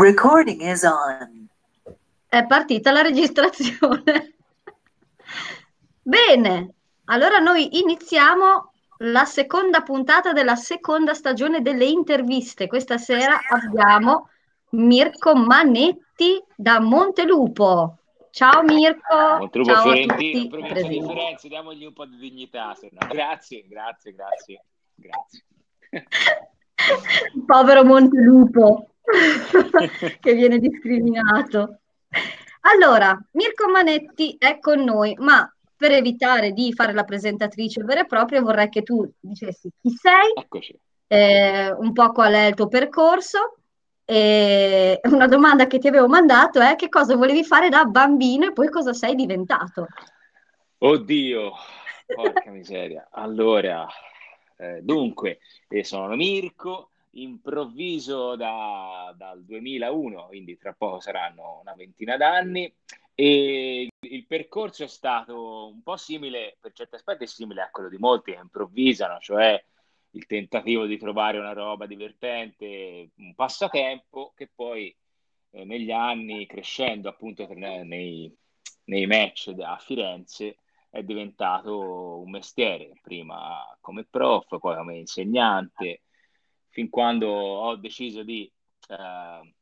[0.00, 1.46] Recording is on.
[2.26, 4.34] È partita la registrazione.
[6.00, 6.72] Bene,
[7.04, 12.66] allora noi iniziamo la seconda puntata della seconda stagione delle interviste.
[12.66, 14.30] Questa sera abbiamo
[14.70, 17.98] Mirko Manetti da Montelupo.
[18.30, 19.36] Ciao Mirko.
[19.38, 21.02] Montelupo Ciao Fiorentino, provincia di.
[21.02, 22.74] Firenze, diamogli un po' di dignità.
[22.74, 23.06] se no.
[23.06, 24.64] Grazie, grazie, grazie,
[24.94, 25.44] grazie.
[27.44, 28.86] Povero Montelupo
[30.20, 31.78] che viene discriminato.
[32.62, 38.06] Allora, Mirko Manetti è con noi, ma per evitare di fare la presentatrice vera e
[38.06, 40.32] propria vorrei che tu dicessi chi sei,
[41.06, 43.56] eh, un po' qual è il tuo percorso
[44.04, 48.52] e una domanda che ti avevo mandato è che cosa volevi fare da bambino e
[48.52, 49.86] poi cosa sei diventato.
[50.78, 51.52] Oddio,
[52.06, 53.08] porca miseria.
[53.12, 53.86] Allora,
[54.56, 62.16] eh, dunque, io sono Mirko, improvviso da- dal 2001, quindi tra poco saranno una ventina
[62.16, 62.72] d'anni,
[63.14, 67.88] e il percorso è stato un po' simile, per certi aspetti è simile a quello
[67.88, 69.62] di molti che improvvisano, cioè
[70.12, 74.94] il tentativo di trovare una roba divertente, un passatempo che poi
[75.50, 78.36] eh, negli anni, crescendo appunto nei, nei-
[78.84, 80.58] nei match a Firenze,
[80.90, 86.02] è diventato un mestiere, prima come prof, poi come insegnante,
[86.70, 88.50] fin quando ho deciso di
[88.88, 89.54] eh,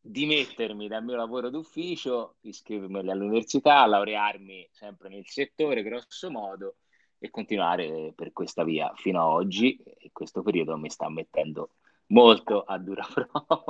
[0.00, 6.76] dimettermi dal mio lavoro d'ufficio, iscrivermi all'università, laurearmi sempre nel settore, grosso modo,
[7.18, 9.76] e continuare per questa via fino ad oggi.
[9.76, 11.70] E questo periodo mi sta mettendo
[12.08, 13.64] molto a dura prova.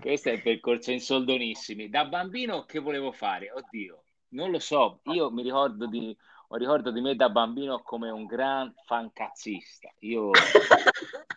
[0.00, 1.88] Questo è il percorso in soldonissimi.
[1.88, 3.50] Da bambino che volevo fare?
[3.50, 5.00] Oddio, non lo so.
[5.04, 6.16] Io mi ricordo di,
[6.50, 9.92] ricordo di me da bambino come un gran fancazzista.
[10.00, 10.30] Io,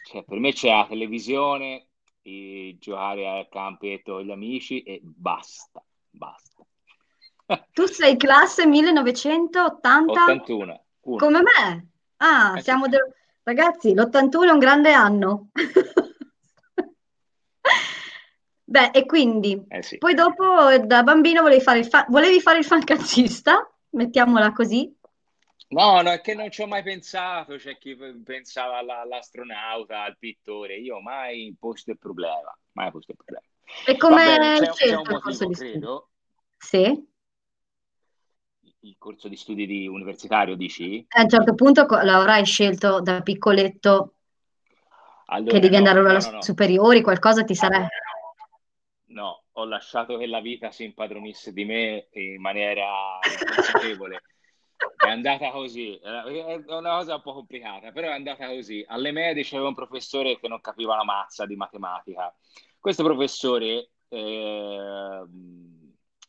[0.08, 1.88] cioè, per me c'era la televisione,
[2.80, 6.64] giocare al campetto con gli amici e basta, basta.
[7.74, 10.84] Tu sei classe 1980 81.
[11.02, 11.17] uno.
[11.17, 11.88] come me.
[12.17, 12.64] Ah, sì.
[12.64, 13.14] siamo del-
[13.44, 15.50] ragazzi, l'81 è un grande anno.
[18.70, 19.98] Beh, e quindi Eh sì.
[19.98, 20.44] poi dopo
[20.86, 24.94] da bambino volevi fare il, fa- volevi fare il fancazzista, mettiamola così.
[25.70, 27.55] No, no, è che non ci ho mai pensato.
[27.58, 30.78] C'è chi pensava alla- all'astronauta, al pittore.
[30.78, 32.58] Io mai posto il problema.
[32.73, 33.45] Mai posto il problema.
[33.83, 35.89] E come hai c'è, c'è un il corso motivo, di studi?
[35.89, 36.10] credo.
[36.58, 37.08] Sì,
[38.82, 41.04] Il corso di studi di universitario, dici?
[41.17, 44.14] a un certo punto co- l'avrai scelto da piccoletto
[45.45, 46.52] che Allora, devi no, andare no, alle no, no.
[46.54, 47.88] superiori, qualcosa ti sarà.
[49.10, 54.23] No, ho lasciato che la vita si impadronisse di me in maniera inconsapevole.
[55.08, 58.84] È andata così, è una cosa un po' complicata, però è andata così.
[58.88, 62.34] Alle medie c'era un professore che non capiva una mazza di matematica.
[62.80, 65.23] Questo professore eh,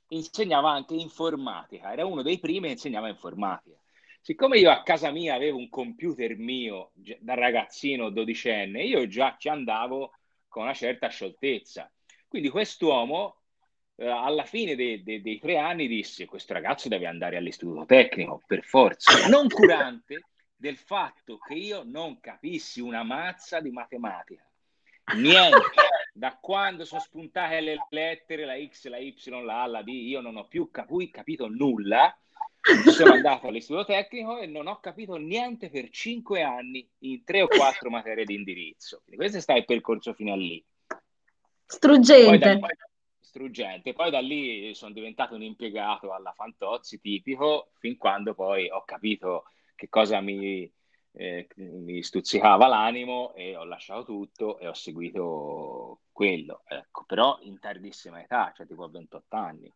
[0.09, 3.77] insegnava anche informatica, era uno dei primi che insegnava informatica.
[4.21, 9.49] Siccome io a casa mia avevo un computer mio da ragazzino dodicenne, io già ci
[9.49, 10.13] andavo
[10.49, 11.91] con una certa scioltezza.
[12.27, 13.38] Quindi quest'uomo eh,
[14.07, 18.63] alla fine dei, dei- dei tre anni disse: Questo ragazzo deve andare all'istituto tecnico per
[18.63, 20.25] forza, non curante
[20.57, 24.43] del fatto che io non capissi una mazza di matematica.
[25.15, 25.63] Niente,
[26.13, 30.21] da quando sono spuntate le lettere, la X, la Y, la A, la D, io
[30.21, 32.17] non ho più capu- capito nulla.
[32.91, 37.47] Sono andato all'istituto tecnico e non ho capito niente per cinque anni in tre o
[37.47, 38.99] quattro materie di indirizzo.
[38.99, 40.63] Quindi questo è stato il percorso fino a lì.
[42.25, 42.59] Poi da,
[43.29, 43.93] Struggente.
[43.93, 49.45] Poi da lì sono diventato un impiegato alla Fantozzi tipico, fin quando poi ho capito
[49.75, 50.71] che cosa mi,
[51.13, 56.63] eh, mi stuzzicava l'animo e ho lasciato tutto e ho seguito quello.
[56.67, 59.71] Ecco, però in tardissima età, cioè tipo a 28 anni.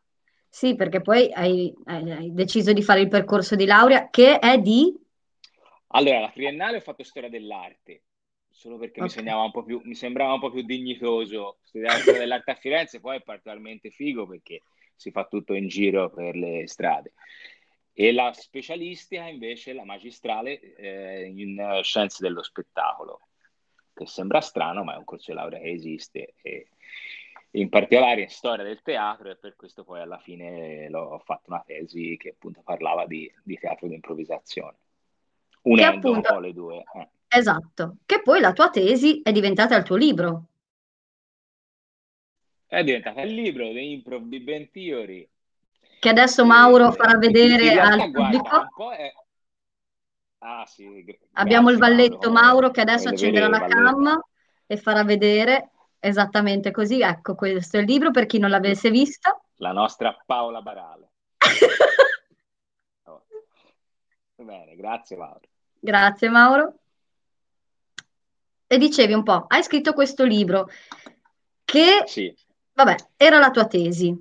[0.48, 4.58] Sì, perché poi hai, hai- hai deciso di fare il percorso di laurea che è
[4.58, 4.98] di...
[5.88, 8.04] Allora, la triennale ho fatto storia dell'arte,
[8.62, 9.12] solo perché mi Ok.
[9.12, 13.20] segnava un più, mi sembrava un po' più dignitoso studiare dell'arte a Firenze, poi è
[13.20, 14.62] particolarmente figo perché
[14.94, 17.12] si fa tutto in giro per le strade.
[17.92, 23.18] E la specialistica invece, la magistrale, eh, in eh, scienze dello spettacolo,
[23.92, 26.68] che sembra strano, ma è un corso di laurea che esiste, e
[27.54, 31.50] in particolare in storia del teatro, e per questo poi alla fine l'ho- ho fatto
[31.50, 34.76] una tesi che appunto parlava di, di teatro di improvvisazione,
[35.62, 36.76] unendo un appunto, po' le due.
[36.94, 37.08] eh.
[37.32, 40.46] Esatto, che poi la tua tesi è diventata il tuo libro.
[42.66, 45.28] È diventata il libro di Improv Big Bang Theory,
[46.02, 48.90] che adesso Mauro farà vedere al pubblico.
[48.90, 49.12] è...
[50.38, 54.24] Ah sì, gra- Abbiamo il grazie Mauro, valletto come Mauro che adesso accenderà la cam
[54.66, 55.70] e farà vedere
[56.00, 57.00] esattamente così.
[57.02, 59.44] Ecco, questo è il libro per chi non l'avesse visto.
[59.58, 61.10] La nostra Paola Barale.
[63.04, 63.24] oh.
[64.34, 65.42] Bene, grazie Mauro.
[65.78, 66.74] Grazie Mauro.
[68.72, 70.66] E dicevi un po', hai scritto questo libro
[71.62, 72.34] che, sì.
[72.72, 74.18] vabbè, era la tua tesi.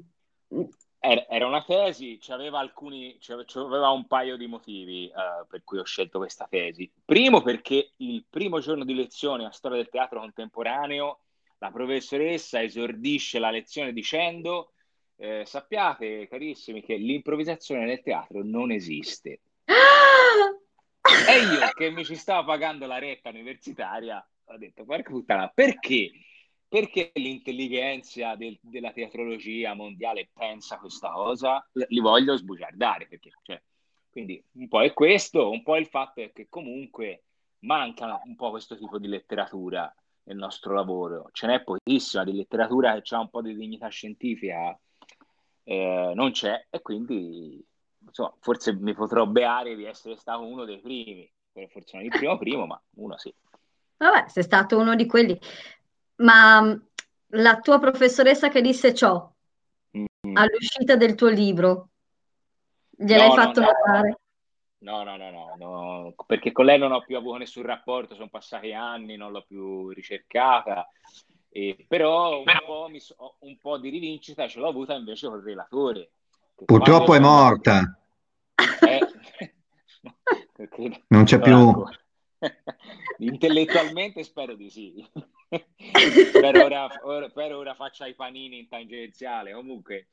[1.00, 6.18] Era una tesi, c'aveva alcuni, c'aveva un paio di motivi uh, per cui ho scelto
[6.18, 6.92] questa tesi.
[7.06, 11.21] Primo perché il primo giorno di lezione a storia del teatro contemporaneo
[11.59, 14.74] la professoressa esordisce la lezione dicendo
[15.15, 19.39] eh, sappiate carissimi che l'improvvisazione nel teatro non esiste.
[19.63, 24.21] e io che mi ci stavo pagando la retta universitaria
[24.53, 26.12] ho detto porca puttana, perché?
[26.71, 33.07] perché l'intelligenza del, della teatrologia mondiale pensa questa cosa, li voglio sbugiardare.
[33.07, 33.62] Perché, cioè,
[34.09, 37.24] quindi un po' è questo, un po' il fatto è che comunque
[37.63, 39.94] manca un po' questo tipo di letteratura
[40.24, 41.27] nel nostro lavoro.
[41.33, 44.80] Ce n'è pochissima di letteratura che ha un po' di dignità scientifica,
[45.63, 47.62] eh, non c'è, e quindi
[47.98, 51.30] insomma, forse mi potrò beare di essere stato uno dei primi,
[51.68, 53.33] forse non il primo primo, ma uno sì.
[54.01, 55.39] Vabbè, sei stato uno di quelli.
[56.18, 56.74] Ma mm,
[57.33, 59.31] la tua professoressa che disse ciò
[59.95, 60.36] mm.
[60.36, 61.89] all'uscita del tuo libro,
[62.89, 64.19] gliel'hai no, fatto no, notare?
[64.80, 68.30] No, no, no, no, no, perché con lei non ho più avuto nessun rapporto, sono
[68.30, 70.89] passati anni, non l'ho più ricercata,
[71.50, 76.09] e, però un po', so, un po', di rivincita ce l'ho avuta invece col relatore.
[76.65, 78.00] Purtroppo è morta.
[78.81, 79.53] Eh,
[81.09, 81.53] non c'è più.
[81.53, 82.00] Ancora.
[83.19, 85.07] Intellettualmente spero di sì.
[85.49, 89.53] per, ora, ora, per ora faccia i panini in tangenziale.
[89.53, 90.07] Comunque,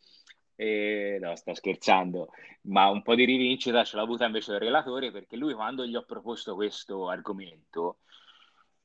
[0.57, 2.31] eh, no, sto scherzando,
[2.63, 5.95] ma un po' di rivincita ce l'ha avuta invece il relatore perché lui quando gli
[5.95, 8.01] ho proposto questo argomento,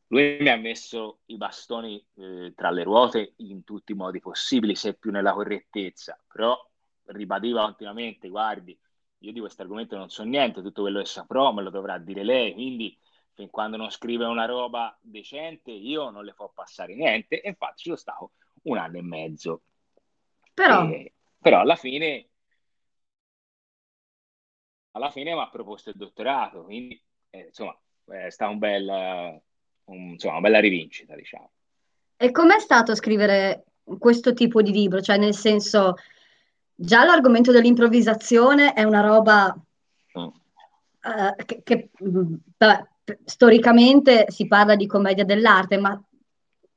[0.07, 4.75] lui mi ha messo i bastoni eh, tra le ruote in tutti i modi possibili,
[4.75, 6.55] se più nella correttezza, però
[7.05, 8.77] ribadiva continuamente, guardi,
[9.19, 12.23] io di questo argomento non so niente, tutto quello che saprò me lo dovrà dire
[12.23, 12.95] lei, quindi
[13.33, 17.77] fin quando non scrive una roba decente io non le fa passare niente e infatti
[17.77, 18.31] ci sono stato
[18.63, 19.61] un anno e mezzo.
[20.53, 22.27] Però, e, però alla fine
[24.91, 27.01] alla fine mi ha proposto il dottorato quindi
[27.31, 27.75] eh, insomma
[28.05, 29.41] è stata un bel,
[29.85, 31.51] un, insomma, una bella rivincita diciamo.
[32.17, 33.65] E com'è stato scrivere
[33.97, 35.01] questo tipo di libro?
[35.01, 35.95] Cioè nel senso
[36.75, 39.55] già l'argomento dell'improvvisazione è una roba
[40.17, 40.21] mm.
[40.21, 42.87] uh, che, che beh,
[43.25, 46.01] storicamente si parla di commedia dell'arte, ma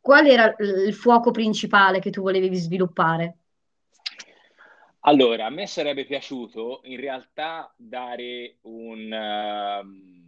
[0.00, 3.36] qual era il fuoco principale che tu volevi sviluppare?
[5.00, 9.12] Allora, a me sarebbe piaciuto in realtà dare un...
[9.82, 10.24] Uh,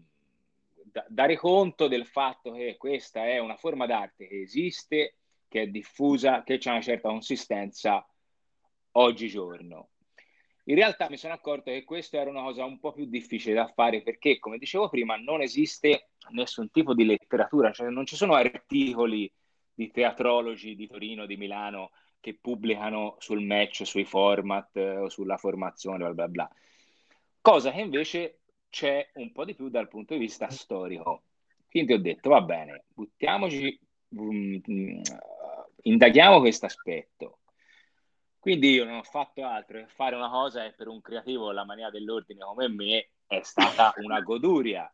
[1.07, 5.17] dare conto del fatto che questa è una forma d'arte che esiste,
[5.47, 8.07] che è diffusa, che ha una certa consistenza
[8.93, 9.91] oggigiorno.
[10.69, 13.69] In realtà mi sono accorto che questa era una cosa un po' più difficile da
[13.69, 18.35] fare perché, come dicevo prima, non esiste nessun tipo di letteratura, cioè non ci sono
[18.35, 19.33] articoli
[19.73, 25.39] di teatrologi di Torino, di Milano che pubblicano sul match, sui format eh, o sulla
[25.39, 26.51] formazione, bla bla bla.
[27.41, 31.23] Cosa che invece c'è un po' di più dal punto di vista storico.
[31.71, 34.61] Quindi ho detto, va bene, buttiamoci, um,
[35.83, 37.39] indaghiamo questo aspetto
[38.49, 41.67] quindi io non ho fatto altro che fare una cosa e per un creativo la
[41.67, 44.91] mania dell'ordine come me è stata una goduria.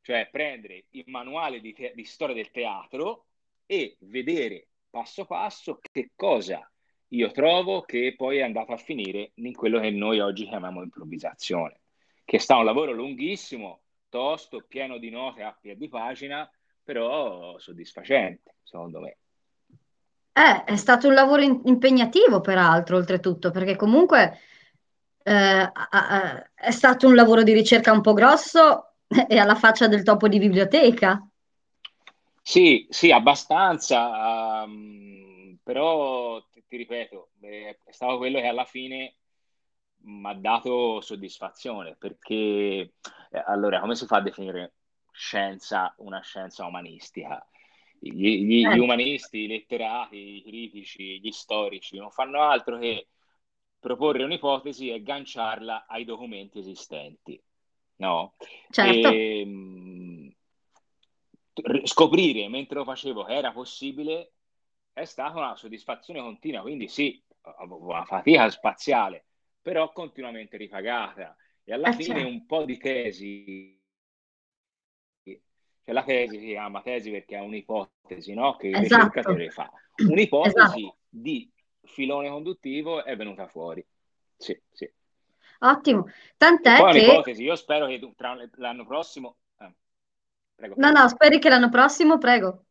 [0.00, 3.26] Cioè prendere il manuale di, te- di storia del teatro
[3.66, 6.66] e vedere passo passo che cosa
[7.08, 11.82] io trovo che poi è andato a finire in quello che noi oggi chiamiamo improvvisazione,
[12.24, 16.50] che sta un lavoro lunghissimo, tosto, pieno di note a piedi pagina,
[16.82, 19.18] però soddisfacente, secondo me.
[20.34, 24.38] Eh, è stato un lavoro in- impegnativo, peraltro, oltretutto, perché comunque
[25.24, 28.94] eh, a- a- è stato un lavoro di ricerca un po' grosso
[29.28, 31.22] e alla faccia del topo di biblioteca.
[32.44, 39.16] Sì, sì, abbastanza, um, però ti, ti ripeto, è stato quello che alla fine
[40.04, 42.34] mi ha dato soddisfazione, perché
[43.30, 44.74] eh, allora come si fa a definire
[45.12, 47.46] scienza una scienza umanistica?
[48.04, 48.80] Gli, gli, gli, eh.
[48.80, 53.06] umanisti, i letterati, i critici, gli storici non fanno altro che
[53.78, 57.40] proporre un'ipotesi e agganciarla ai documenti esistenti.
[57.96, 58.34] No?
[58.70, 59.08] Certo.
[59.08, 60.34] E, mh,
[61.84, 64.32] scoprire mentre lo facevo che era possibile
[64.92, 67.22] è stata una soddisfazione continua, quindi sì,
[67.68, 69.26] una fatica spaziale,
[69.60, 71.36] però continuamente ripagata.
[71.62, 72.28] E alla eh, fine certo.
[72.28, 73.80] un po' di tesi
[75.84, 78.56] cioè la tesi si chiama tesi perché è un'ipotesi no?
[78.56, 79.04] che il esatto.
[79.06, 79.70] ricercatore fa.
[80.08, 80.96] un'ipotesi esatto.
[81.08, 81.50] di
[81.82, 83.84] filone conduttivo è venuta fuori.
[84.36, 84.90] Sì, sì.
[85.60, 86.08] Ottimo.
[86.36, 86.98] Tant'è poi che...
[86.98, 89.36] un'ipotesi, io spero che tra l'anno prossimo...
[89.58, 89.72] Eh,
[90.54, 90.74] prego.
[90.76, 92.64] No, no, speri che l'anno prossimo, prego.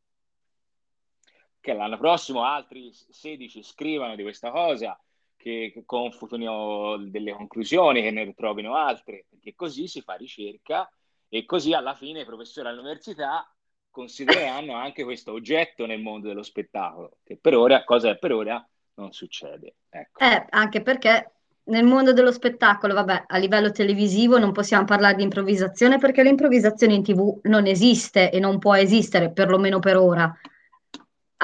[1.60, 5.00] Che l'anno prossimo altri 16 scrivano di questa cosa,
[5.36, 10.89] che, che confutino delle conclusioni, che ne trovino altre, perché così si fa ricerca
[11.33, 13.50] e così alla fine i professori all'università
[13.89, 18.67] considereranno anche questo oggetto nel mondo dello spettacolo, che per ora, cosa è per ora,
[18.95, 19.75] non succede.
[19.89, 20.19] Ecco.
[20.19, 21.31] Eh, anche perché
[21.63, 26.95] nel mondo dello spettacolo, vabbè, a livello televisivo non possiamo parlare di improvvisazione perché l'improvvisazione
[26.95, 30.38] in tv non esiste e non può esistere, perlomeno per ora.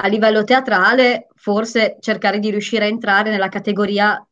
[0.00, 4.22] A livello teatrale, forse cercare di riuscire a entrare nella categoria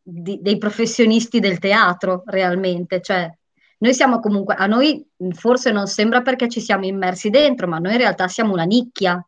[0.00, 3.30] di, dei professionisti del teatro, realmente, cioè
[3.84, 7.92] noi siamo comunque, a noi forse non sembra perché ci siamo immersi dentro, ma noi
[7.92, 9.22] in realtà siamo una nicchia.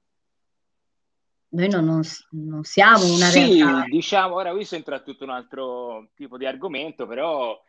[1.49, 3.85] Noi non, non, non siamo una sì, realtà.
[3.85, 7.63] diciamo, ora qui entra tutto un altro tipo di argomento, però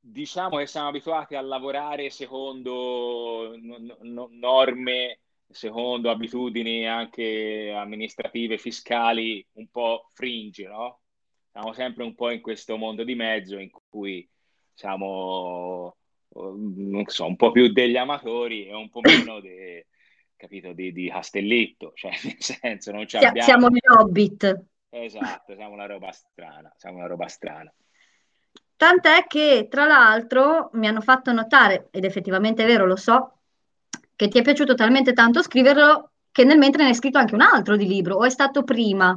[0.00, 9.46] diciamo che siamo abituati a lavorare secondo no, no, norme, secondo abitudini anche amministrative, fiscali,
[9.52, 11.00] un po' fringe, no?
[11.50, 14.26] Siamo sempre un po' in questo mondo di mezzo in cui
[14.74, 15.96] siamo,
[16.34, 19.86] non so, un po' più degli amatori e un po' meno de,
[20.36, 23.42] capito, di, di Castellitto, cioè nel senso non ci abbiamo...
[23.42, 24.64] Siamo gli Hobbit.
[24.90, 27.72] Esatto, siamo una roba strana, siamo una roba strana.
[28.76, 33.38] Tant'è che, tra l'altro, mi hanno fatto notare, ed effettivamente è vero, lo so,
[34.16, 37.42] che ti è piaciuto talmente tanto scriverlo che nel mentre ne hai scritto anche un
[37.42, 39.16] altro di libro, o è stato prima?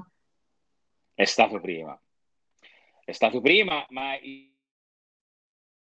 [1.13, 1.99] È stato prima.
[3.03, 4.17] È stato prima, ma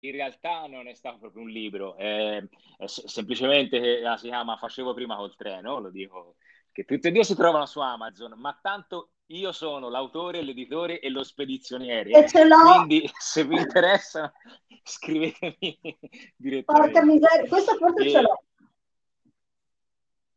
[0.05, 2.43] in realtà non è stato proprio un libro, è,
[2.77, 6.35] è semplicemente ah, si chiama Facevo prima col treno, lo dico,
[6.71, 11.09] che tutti e due si trovano su Amazon, ma tanto io sono l'autore, l'editore e
[11.09, 12.11] lo spedizioniere.
[12.11, 12.57] E ce l'ho.
[12.57, 14.31] Quindi se vi interessa
[14.83, 15.79] scrivetemi
[16.35, 16.91] direttamente.
[16.91, 18.09] Porca miseria, questo forse e...
[18.09, 18.43] ce l'ho.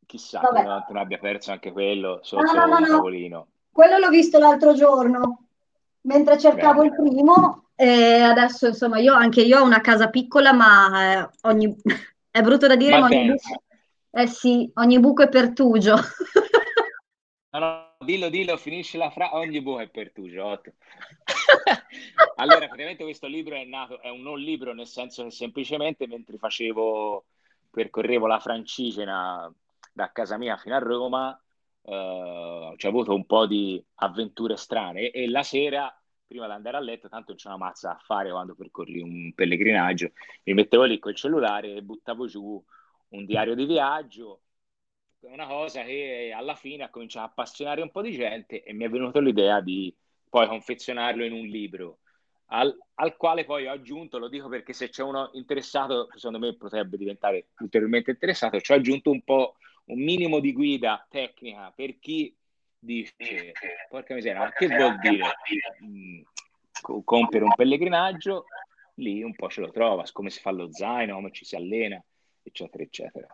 [0.07, 0.61] Chissà Vabbè.
[0.61, 3.49] che non, abbia perso anche quello sotto no, no, no, tavolino.
[3.71, 5.49] Quello l'ho visto l'altro giorno,
[6.03, 6.95] mentre cercavo Bene.
[6.95, 11.73] il primo e adesso, insomma, io anche io ho una casa piccola, ma eh, ogni...
[12.29, 13.63] è brutto da dire, ma, ma ogni buco...
[14.11, 15.95] Eh sì, ogni buco è pertugio.
[17.53, 20.61] no, no, dillo, dillo, finisci la frase, ogni buco è pertugio.
[22.35, 26.37] allora, praticamente questo libro è nato, è un non libro, nel senso che semplicemente mentre
[26.37, 27.27] facevo,
[27.71, 29.49] percorrevo la Francigena
[29.93, 31.41] da casa mia fino a Roma,
[31.83, 35.98] eh, ho avuto un po' di avventure strane e la sera
[36.29, 40.13] prima di andare a letto, tanto c'è una mazza a fare quando percorri un pellegrinaggio,
[40.45, 42.63] mi mettevo lì col cellulare e buttavo giù
[43.09, 44.43] un diario di viaggio,
[45.21, 48.85] una cosa che alla fine ha cominciato a appassionare un po' di gente e mi
[48.85, 49.93] è venuta l'idea di
[50.29, 52.01] poi confezionarlo in un libro,
[52.51, 56.55] al, al, quale poi ho aggiunto, lo dico perché se c'è uno interessato, secondo me
[56.55, 59.57] potrebbe diventare ulteriormente interessato, ci ho aggiunto un po'
[59.87, 62.37] un minimo di guida tecnica per chi
[62.79, 63.53] dice,
[63.89, 65.25] porca miseria, ma che vuol dire
[65.85, 66.21] mm,
[67.05, 68.47] compiere un pellegrinaggio?
[68.95, 72.03] Lì un po' ce lo trova, come si fa lo zaino, come ci si allena,
[72.43, 73.27] eccetera, eccetera.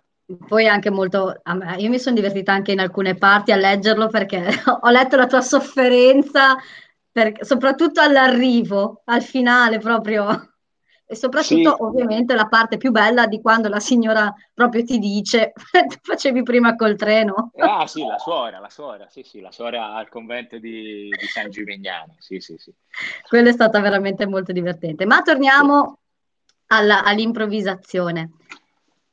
[0.46, 1.42] Poi anche molto,
[1.76, 4.46] io mi sono divertita anche in alcune parti a leggerlo perché
[4.80, 6.56] ho letto la tua sofferenza,
[7.10, 10.53] per, soprattutto all'arrivo, al finale proprio.
[11.06, 11.82] E soprattutto, sì.
[11.82, 15.52] ovviamente, la parte più bella di quando la signora proprio ti dice,
[16.00, 17.50] facevi prima col treno.
[17.58, 21.50] Ah sì, la suora, la suora, sì, sì, la suora al convento di, di San
[21.50, 22.72] Gimignano, sì, sì, sì.
[23.28, 25.04] Quello è stata veramente molto divertente.
[25.04, 25.98] Ma torniamo
[26.68, 28.30] alla, all'improvvisazione.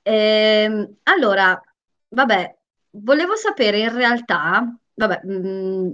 [0.04, 1.62] Ehm, allora,
[2.08, 2.58] vabbè,
[2.92, 5.90] volevo sapere in realtà, vabbè, mh, mm,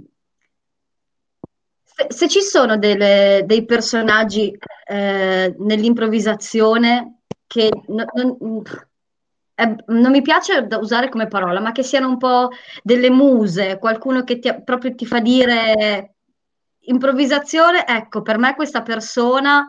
[2.06, 8.62] se, ci sono delle, dei personaggi eh, nell'improvvisazione che non, non,
[9.54, 12.50] eh, non, mi piace da usare come parola, ma che siano un po'
[12.82, 16.14] delle muse, qualcuno che ti, proprio ti fa dire
[16.88, 19.66] improvvisazione, ecco, per me questa persona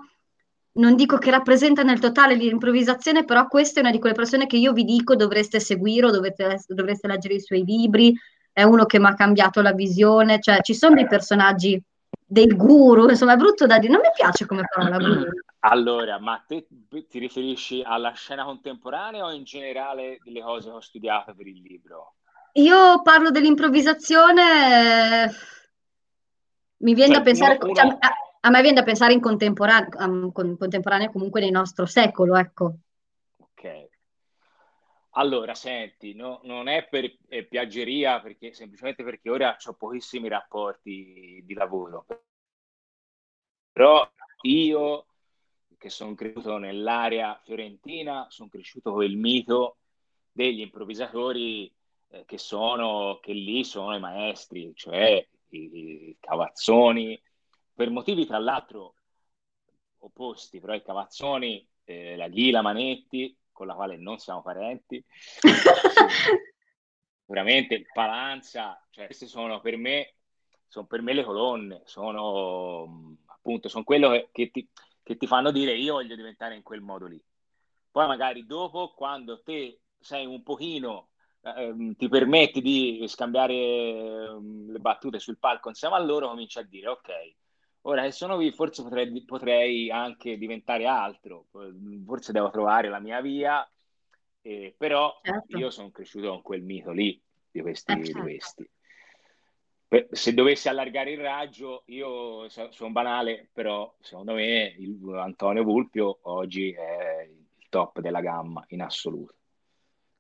[0.73, 4.57] non dico che rappresenta nel totale l'improvvisazione, però questa è una di quelle persone che
[4.57, 8.13] io vi dico dovreste seguire o dovreste, dovreste leggere i suoi libri,
[8.53, 11.81] è uno che mi ha cambiato la visione, cioè ci sono dei personaggi
[12.31, 15.31] dei guru, insomma è brutto da dire, non mi piace come parola guru.
[15.61, 16.67] Allora, ma te
[17.07, 21.59] ti riferisci alla scena contemporanea o in generale delle cose che ho studiato per il
[21.59, 22.13] libro?
[22.53, 25.31] Io parlo dell'improvvisazione,
[26.77, 29.89] mi viene cioè, da pensare, uno, cioè, a, a, me viene da pensare in contemporanea,
[30.05, 32.73] um, contemporanea comunque nel nostro secolo, ecco.
[33.37, 33.88] Ok.
[35.13, 41.41] Allora, senti, no, non è per è piaggeria, perché, semplicemente perché ora ho pochissimi rapporti
[41.43, 42.05] di lavoro.
[43.71, 44.07] Però
[44.41, 45.05] io,
[45.77, 49.77] che sono cresciuto nell'area fiorentina, sono cresciuto con il mito
[50.31, 51.73] degli improvvisatori
[52.09, 55.57] eh, che sono, che lì sono i maestri, cioè i,
[56.09, 57.19] i Cavazzoni,
[57.73, 58.95] per motivi tra l'altro
[59.99, 65.03] opposti, però i Cavazzoni, eh, la Ghila Manetti, con la quale non siamo parenti,
[67.19, 70.15] sicuramente il Palanza, cioè queste sono per me,
[70.65, 74.65] sono per me le colonne, sono appunto, sono quello che, che, ti,
[75.03, 77.21] che ti fanno dire io voglio diventare in quel modo lì.
[77.91, 81.09] Poi magari dopo, quando te sei un pochino
[81.41, 86.87] Ehm, ti permetti di scambiare le battute sul palco insieme a loro, cominci a dire
[86.89, 87.09] ok,
[87.81, 91.47] ora che sono qui forse potrei, potrei anche diventare altro,
[92.05, 93.67] forse devo trovare la mia via,
[94.41, 95.57] eh, però certo.
[95.57, 97.21] io sono cresciuto con quel mito lì
[97.51, 97.91] di questi.
[97.91, 98.11] Eh, certo.
[98.11, 98.69] di questi.
[100.11, 106.71] Se dovessi allargare il raggio, io sono banale, però secondo me il, Antonio Vulpio oggi
[106.71, 109.33] è il top della gamma in assoluto.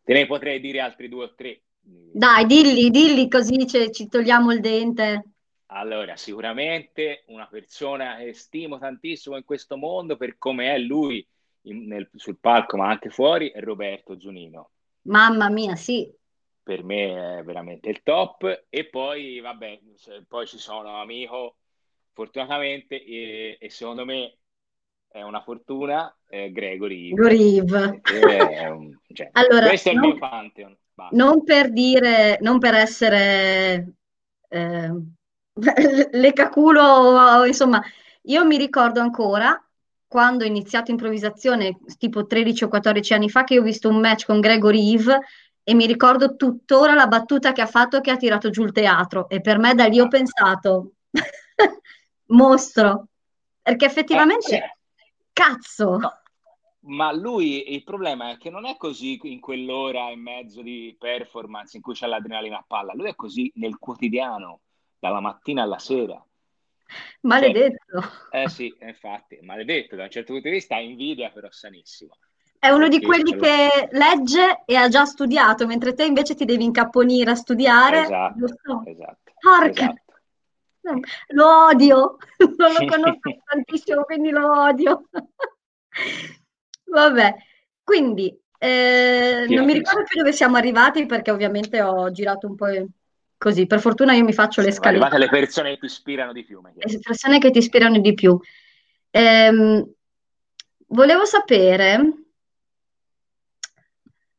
[0.03, 1.61] Te ne potrei dire altri due o tre.
[1.81, 5.33] Dai, dilli, dilli così ci, ci togliamo il dente.
[5.71, 11.25] Allora, sicuramente una persona che stimo tantissimo in questo mondo per come è lui
[11.63, 14.71] in, nel, sul palco, ma anche fuori, è Roberto Zunino.
[15.03, 16.11] Mamma mia, sì.
[16.63, 18.65] Per me è veramente il top.
[18.67, 19.79] E poi, vabbè,
[20.27, 21.57] poi ci sono amico,
[22.13, 24.37] fortunatamente, e, e secondo me
[25.07, 27.13] è una fortuna, eh, Gregory.
[27.13, 28.01] Goriv.
[28.01, 30.77] Cioè, allora, questo è il non, mio Pantheon.
[31.11, 33.93] Non per dire, non per essere
[34.49, 34.91] eh,
[36.11, 37.81] lecaculo, insomma,
[38.23, 39.61] io mi ricordo ancora
[40.07, 44.25] quando ho iniziato improvvisazione, tipo 13 o 14 anni fa, che ho visto un match
[44.25, 45.19] con Gregory Eve
[45.63, 49.29] e mi ricordo tuttora la battuta che ha fatto che ha tirato giù il teatro
[49.29, 50.93] e per me da lì ho pensato
[52.27, 53.07] mostro
[53.61, 54.77] perché effettivamente eh,
[55.39, 55.97] Cazzo!
[55.97, 56.11] No.
[56.81, 61.77] Ma lui il problema è che non è così in quell'ora e mezzo di performance
[61.77, 64.61] in cui c'è l'adrenalina a palla, lui è così nel quotidiano,
[64.99, 66.23] dalla mattina alla sera.
[67.21, 68.01] Maledetto.
[68.31, 72.15] Cioè, eh sì, infatti, maledetto, da un certo punto di vista invidia però sanissimo.
[72.57, 76.65] È uno di quelli che legge e ha già studiato, mentre te invece ti devi
[76.65, 78.01] incapponire a studiare.
[78.01, 78.45] Esatto,
[78.85, 79.31] esatto.
[79.39, 79.83] Porca.
[79.83, 81.01] Esatto.
[81.29, 82.17] Lo odio,
[82.57, 85.07] non lo conosco tantissimo, quindi lo odio.
[86.85, 87.35] Vabbè,
[87.83, 92.67] quindi eh, non mi ricordo più dove siamo arrivati perché ovviamente ho girato un po'
[93.39, 93.65] così.
[93.65, 94.97] Per fortuna io mi faccio le scale.
[94.97, 96.61] Arrivate le persone che ti ispirano di più.
[96.61, 98.39] Le persone che ti ispirano di più.
[99.09, 99.91] Ehm,
[100.87, 102.13] volevo sapere...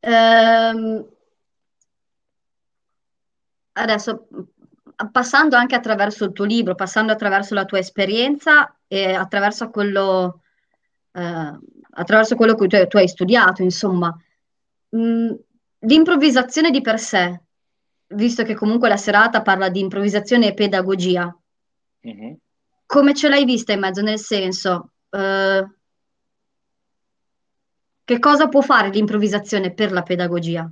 [0.02, 1.06] Ehm,
[3.72, 4.26] adesso
[5.10, 10.42] passando anche attraverso il tuo libro, passando attraverso la tua esperienza e attraverso quello,
[11.12, 11.58] eh,
[11.92, 14.14] attraverso quello che tu, tu, hai studiato, insomma,
[14.90, 15.34] mh,
[15.80, 17.40] l'improvvisazione di per sé,
[18.11, 21.37] visto che comunque la serata parla di improvvisazione e pedagogia,
[22.07, 22.33] mm-hmm.
[22.87, 24.03] come ce l'hai vista in mezzo?
[24.03, 25.66] Nel senso, eh,
[28.05, 30.70] che cosa può fare l'improvvisazione per la pedagogia?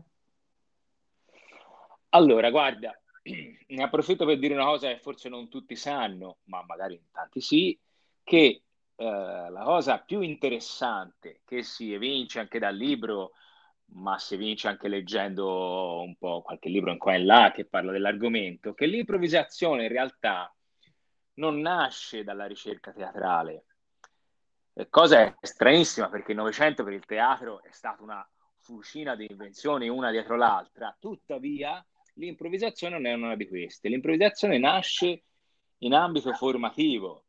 [2.11, 2.98] Allora, guarda,
[3.68, 7.79] ne approfitto per dire una cosa che forse non tutti sanno, ma magari tanti sì,
[8.24, 8.62] che
[8.96, 9.05] eh,
[9.51, 13.33] la cosa più interessante che si evince anche dal libro,
[13.92, 17.92] ma si evince anche leggendo un po' qualche libro in qua e là che parla
[17.92, 20.55] dell'argomento, che l'improvvisazione in realtà
[21.35, 23.64] non nasce dalla ricerca teatrale.
[24.90, 30.11] Cosa stranissima perché il Novecento per il teatro è stata una fucina di invenzioni una
[30.11, 31.85] dietro l'altra, tuttavia
[32.18, 33.88] L'improvvisazione non è una di queste.
[33.88, 35.24] L'improvvisazione nasce
[35.79, 37.27] in ambito formativo,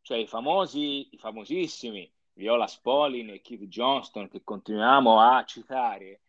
[0.00, 6.20] cioè i famosi, i famosissimi Viola Spolin e Keith Johnston che continuiamo a citare,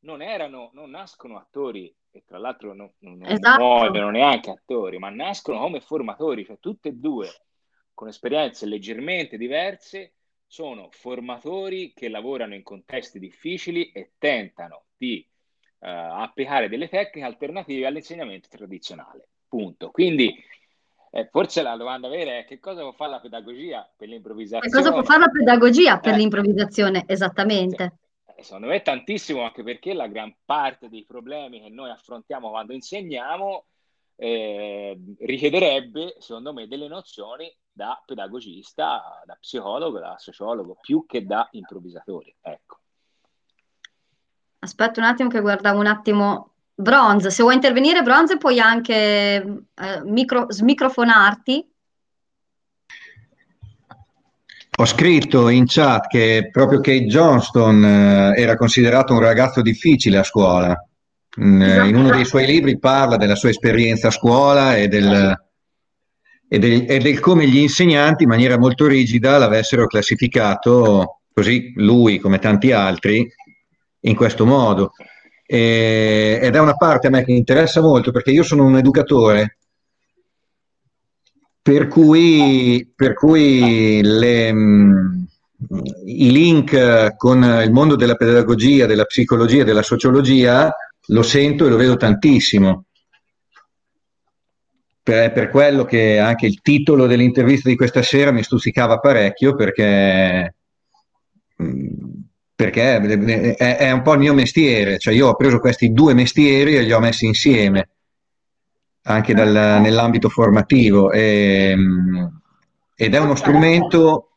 [0.00, 3.62] non erano, non nascono attori e tra l'altro non, non, esatto.
[3.62, 7.28] muoiono neanche attori, ma nascono come formatori, cioè tutte e due
[7.94, 10.12] con esperienze leggermente diverse
[10.46, 15.26] sono formatori che lavorano in contesti difficili e tentano di
[15.78, 19.28] eh, applicare delle tecniche alternative all'insegnamento tradizionale.
[19.48, 19.90] Punto.
[19.90, 20.36] Quindi
[21.16, 24.66] eh, forse la domanda vera è che cosa può fare la pedagogia per l'improvvisazione?
[24.66, 27.04] Che cosa può fare la pedagogia per eh, l'improvvisazione?
[27.06, 27.98] Esattamente.
[28.34, 32.72] Eh, secondo me tantissimo, anche perché la gran parte dei problemi che noi affrontiamo quando
[32.72, 33.66] insegniamo
[34.16, 41.46] eh, richiederebbe, secondo me, delle nozioni da pedagogista, da psicologo, da sociologo, più che da
[41.52, 42.34] improvvisatore.
[42.40, 42.78] Ecco.
[44.58, 46.53] Aspetta un attimo che guardavo un attimo.
[46.74, 51.68] Bronze, se vuoi intervenire, Bronze, puoi anche eh, micro, smicrofonarti.
[54.76, 60.24] Ho scritto in chat che proprio Kate Johnston eh, era considerato un ragazzo difficile a
[60.24, 60.76] scuola.
[61.40, 61.86] Mm, esatto.
[61.86, 65.42] In uno dei suoi libri parla della sua esperienza a scuola e del,
[66.48, 72.18] e del, e del come gli insegnanti in maniera molto rigida l'avessero classificato così lui
[72.18, 73.28] come tanti altri
[74.00, 74.92] in questo modo.
[75.46, 79.58] E, ed è una parte a me che interessa molto perché io sono un educatore,
[81.60, 85.26] per cui, per cui le, mh,
[86.06, 90.74] i link con il mondo della pedagogia, della psicologia, della sociologia
[91.08, 92.84] lo sento e lo vedo tantissimo.
[95.02, 100.54] Per, per quello che anche il titolo dell'intervista di questa sera mi stuzzicava parecchio perché
[102.54, 102.96] perché
[103.56, 106.82] è, è, un po' il mio mestiere, cioè io ho preso questi due mestieri e
[106.82, 107.88] li ho messi insieme,
[109.02, 111.76] anche dal, nell'ambito formativo, e,
[112.94, 114.28] ed è uno strumento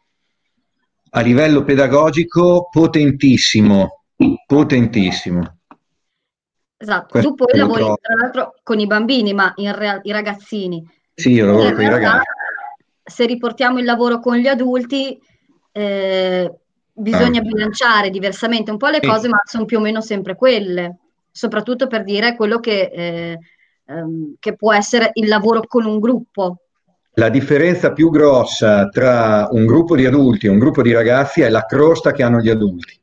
[1.12, 4.04] a livello pedagogico potentissimo,
[4.46, 5.58] potentissimo.
[6.80, 7.98] Esatto, Questo tu poi lavori trovo.
[8.00, 10.88] tra l'altro con i bambini, ma in real- i ragazzini.
[11.14, 12.26] Sì, io lavoro con i ragazzi.
[13.04, 15.20] Se riportiamo il lavoro con gli adulti,
[15.72, 16.52] eh,
[16.98, 17.44] bisogna ah.
[17.44, 20.98] bilanciare diversamente un po' le cose, ma sono più o meno sempre quelle,
[21.32, 23.40] soprattutto per dire quello che, eh,
[23.86, 26.58] ehm, che può essere il lavoro con un gruppo.
[27.14, 31.50] La differenza più grossa tra un gruppo di adulti e un gruppo di ragazzi è
[31.50, 33.00] la crosta che hanno gli adulti.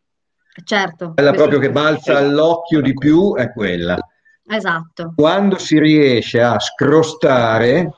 [0.62, 1.14] Certo.
[1.14, 3.98] Quella proprio che balza all'occhio di più è quella.
[4.46, 5.14] Esatto.
[5.16, 7.90] Quando si riesce a scrostare,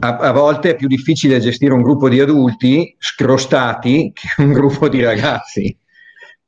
[0.00, 4.88] a, a, volte è più difficile gestire un gruppo di adulti scrostati che un gruppo
[4.88, 5.76] di ragazzi,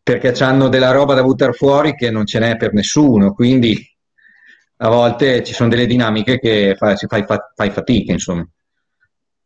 [0.02, 3.76] perché hanno della roba da buttare fuori che non ce n'è per nessuno, quindi
[4.80, 8.48] a volte ci sono delle dinamiche che fai, fai, fai fatica, insomma.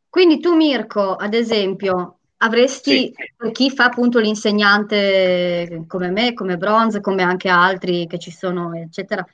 [0.09, 3.51] Quindi tu Mirko, ad esempio, avresti, sì.
[3.53, 9.25] chi fa appunto l'insegnante come me, come Bronze, come anche altri che ci sono, eccetera,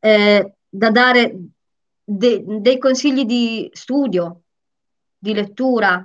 [0.00, 1.36] eh, da dare
[2.10, 4.44] de- dei consigli di studio,
[5.18, 6.02] di lettura,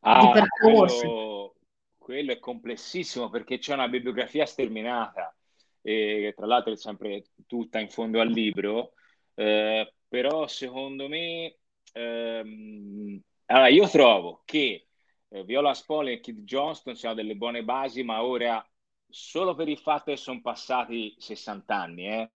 [0.00, 1.06] ah, di percorsi.
[1.06, 1.54] Quello,
[1.96, 5.32] quello, è complessissimo perché c'è una bibliografia sterminata,
[5.82, 8.94] e tra l'altro è sempre tutta in fondo al libro,
[9.34, 11.58] eh, però secondo me,
[11.92, 14.88] ehm, allora io trovo che
[15.28, 18.64] eh, Viola Spole e Kid Johnston siano delle buone basi, ma ora
[19.08, 22.30] solo per il fatto che sono passati 60 anni, eh,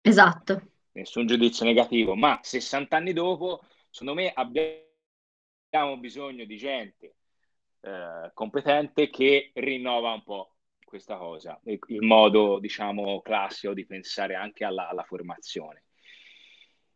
[0.00, 7.16] Esatto nessun giudizio negativo, ma 60 anni dopo, secondo me abbiamo bisogno di gente
[7.80, 14.64] eh, competente che rinnova un po' questa cosa, il modo, diciamo, classico di pensare anche
[14.64, 15.84] alla, alla formazione.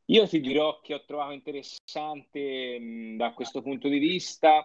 [0.07, 4.63] Io ti dirò che ho trovato interessante mh, da questo punto di vista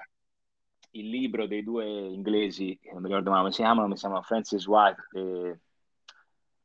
[0.91, 5.07] il libro dei due inglesi, non mi ricordo come si chiamano, mi chiamano Francis White
[5.13, 5.59] e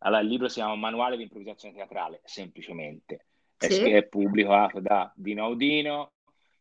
[0.02, 3.26] allora, il libro si chiama Manuale di improvvisazione teatrale, semplicemente.
[3.56, 3.90] Sì.
[3.90, 6.12] È, pubblicato da Dino Audino.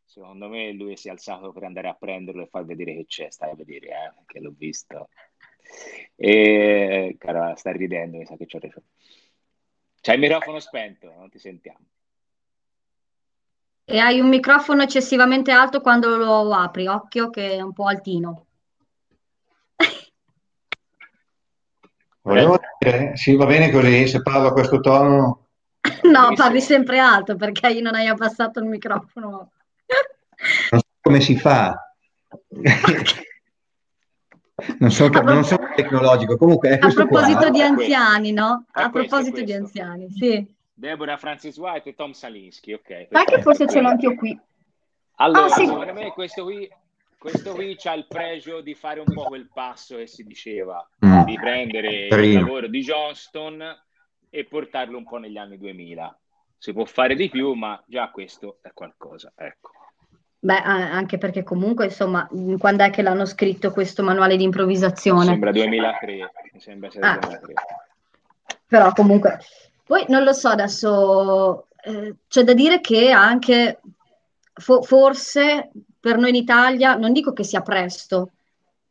[0.03, 3.29] Secondo me lui si è alzato per andare a prenderlo e far vedere che c'è.
[3.29, 5.09] Stai a vedere, eh, che l'ho visto.
[6.15, 8.87] E, cara, stai ridendo, mi sa che c'ho ragione.
[10.01, 11.85] C'hai il microfono spento, non ti sentiamo.
[13.85, 18.47] E hai un microfono eccessivamente alto quando lo apri, occhio che è un po' altino.
[22.29, 25.47] Volevo dire, sì, va bene così, se parlo a questo tono.
[26.03, 29.51] No, parli sempre alto perché io non hai abbassato il microfono.
[30.71, 31.75] Non so come si fa.
[34.77, 37.49] non, so, pro- non sono tecnologico, comunque A proposito qua.
[37.49, 38.65] di anziani, no?
[38.73, 40.45] A, a proposito di anziani, sì.
[40.71, 43.07] Deborah Francis White e Tom Salinsky, ok.
[43.09, 44.39] Sai che forse ce l'ho anch'io qui.
[45.15, 45.65] Allora, ah, sì.
[45.65, 46.69] secondo me questo qui
[47.19, 51.23] questo qui ha il pregio di fare un po' quel passo che si diceva, mm.
[51.23, 53.61] di prendere il lavoro di Johnston
[54.29, 56.17] e portarlo un po' negli anni 2000.
[56.57, 59.33] Si può fare di più, ma già questo è qualcosa.
[59.35, 59.71] Ecco.
[60.39, 62.25] Beh, anche perché comunque, insomma,
[62.57, 65.19] quando è che l'hanno scritto questo manuale di improvvisazione?
[65.19, 67.17] Mi sembra 2003, mi sembra ah.
[67.17, 67.53] 2003.
[68.65, 69.39] Però comunque,
[69.83, 73.81] poi non lo so adesso, eh, c'è da dire che anche
[74.53, 78.31] fo- forse per noi in Italia, non dico che sia presto,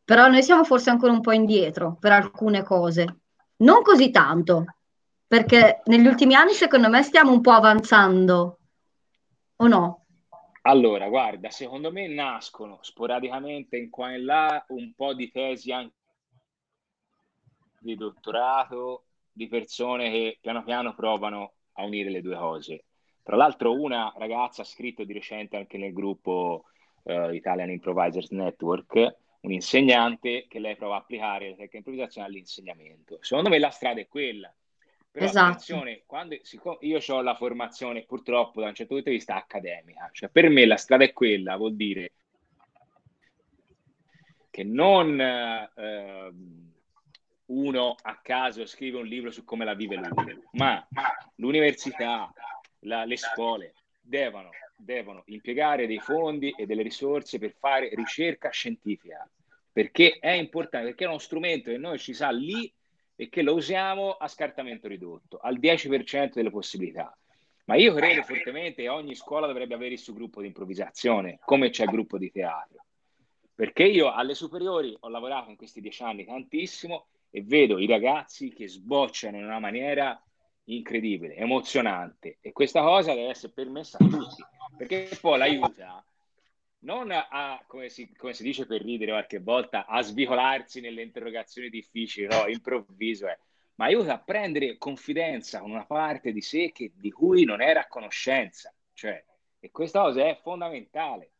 [0.04, 3.20] però noi siamo forse ancora un po' indietro per alcune cose.
[3.56, 4.64] Non così tanto,
[5.26, 8.58] perché negli ultimi anni secondo me stiamo un po' avanzando,
[9.56, 10.04] o no?
[10.62, 15.94] Allora, guarda, secondo me nascono sporadicamente in qua e là un po' di tesi anche
[17.80, 22.84] di dottorato di persone che piano piano provano a unire le due cose.
[23.22, 26.64] Tra l'altro una ragazza ha scritto di recente anche nel gruppo
[27.08, 32.26] uh, Italian Improvisers Network, un insegnante che lei prova a applicare le tecniche di improvvisazione
[32.26, 33.18] all'insegnamento.
[33.20, 34.52] Secondo me la strada è quella.
[35.10, 35.46] Però esatto.
[35.46, 40.10] attenzione, quando, siccome io ho la formazione purtroppo da un certo punto di vista accademica,
[40.12, 42.12] cioè per me la strada è quella, vuol dire
[44.50, 46.32] che non eh,
[47.46, 50.86] uno a caso scrive un libro su come la vive lui, ma
[51.36, 52.30] l'università,
[52.80, 59.28] la, le scuole devono, devono impiegare dei fondi e delle risorse per fare ricerca scientifica,
[59.72, 62.72] perché è importante, perché è uno strumento che noi ci sa lì
[63.16, 67.16] e che lo usiamo a scartamento ridotto, al 10% delle possibilità.
[67.64, 71.70] Ma io credo fortemente che ogni scuola dovrebbe avere il suo gruppo di improvvisazione, come
[71.70, 72.84] c'è il gruppo di teatro.
[73.54, 78.50] Perché io alle superiori ho lavorato in questi dieci anni tantissimo e vedo i ragazzi
[78.50, 80.18] che sbocciano in una maniera
[80.68, 82.38] incredibile, emozionante.
[82.40, 84.42] E questa cosa deve essere permessa a tutti
[84.76, 86.04] perché poi l'aiuta
[86.80, 91.68] non a, come si, come si dice per ridere qualche volta, a svicolarsi nelle interrogazioni
[91.68, 93.38] difficili, no, improvviso, eh,
[93.74, 97.80] ma aiuta a prendere confidenza con una parte di sé che, di cui non era
[97.80, 99.22] a conoscenza, cioè,
[99.58, 101.32] e questa cosa è fondamentale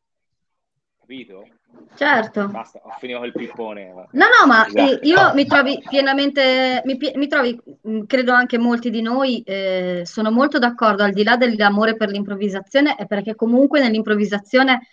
[1.08, 1.48] capito?
[1.94, 2.48] Certo.
[2.48, 3.92] Basta, ho finito il pippone.
[4.10, 4.98] No, no, ma esatto.
[5.02, 7.58] io mi trovi pienamente, mi, mi, trovi,
[8.06, 12.94] credo anche molti di noi, eh, sono molto d'accordo, al di là dell'amore per l'improvvisazione,
[12.96, 14.86] è perché comunque nell'improvvisazione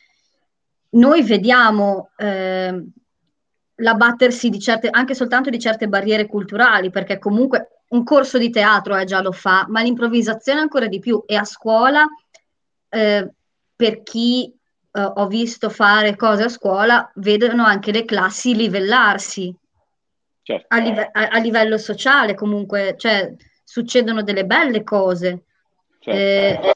[0.92, 2.84] noi vediamo eh,
[3.76, 8.96] l'abbattersi di certe, anche soltanto di certe barriere culturali, perché comunque un corso di teatro
[8.96, 11.22] eh, già lo fa, ma l'improvvisazione ancora di più.
[11.26, 12.06] E a scuola,
[12.88, 13.34] eh,
[13.76, 14.56] per chi
[14.96, 19.54] uh, ho visto fare cose a scuola, vedono anche le classi livellarsi
[20.42, 20.66] certo.
[20.70, 25.44] a, live- a, a, livello sociale, comunque, cioè succedono delle belle cose.
[26.00, 26.20] Certo.
[26.20, 26.74] Eh,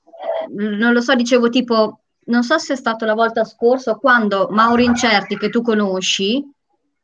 [0.49, 4.81] non lo so, dicevo tipo, non so se è stato la volta scorsa quando Mauro
[4.81, 6.43] Incerti, che tu conosci,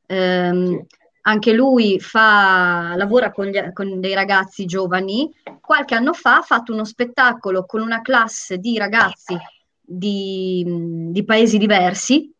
[0.07, 0.85] ehm, sì.
[1.21, 6.73] anche lui fa, lavora con, gli, con, dei ragazzi giovani, qualche anno fa ha fatto
[6.73, 9.37] uno spettacolo con una classe di ragazzi
[9.85, 10.63] di,
[11.11, 12.33] di paesi diversi,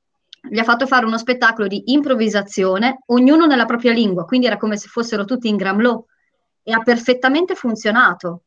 [0.49, 4.77] gli ha fatto fare uno spettacolo di improvvisazione, ognuno nella propria lingua, quindi era come
[4.77, 6.03] se fossero tutti in Gramlò
[6.63, 8.43] e ha perfettamente funzionato.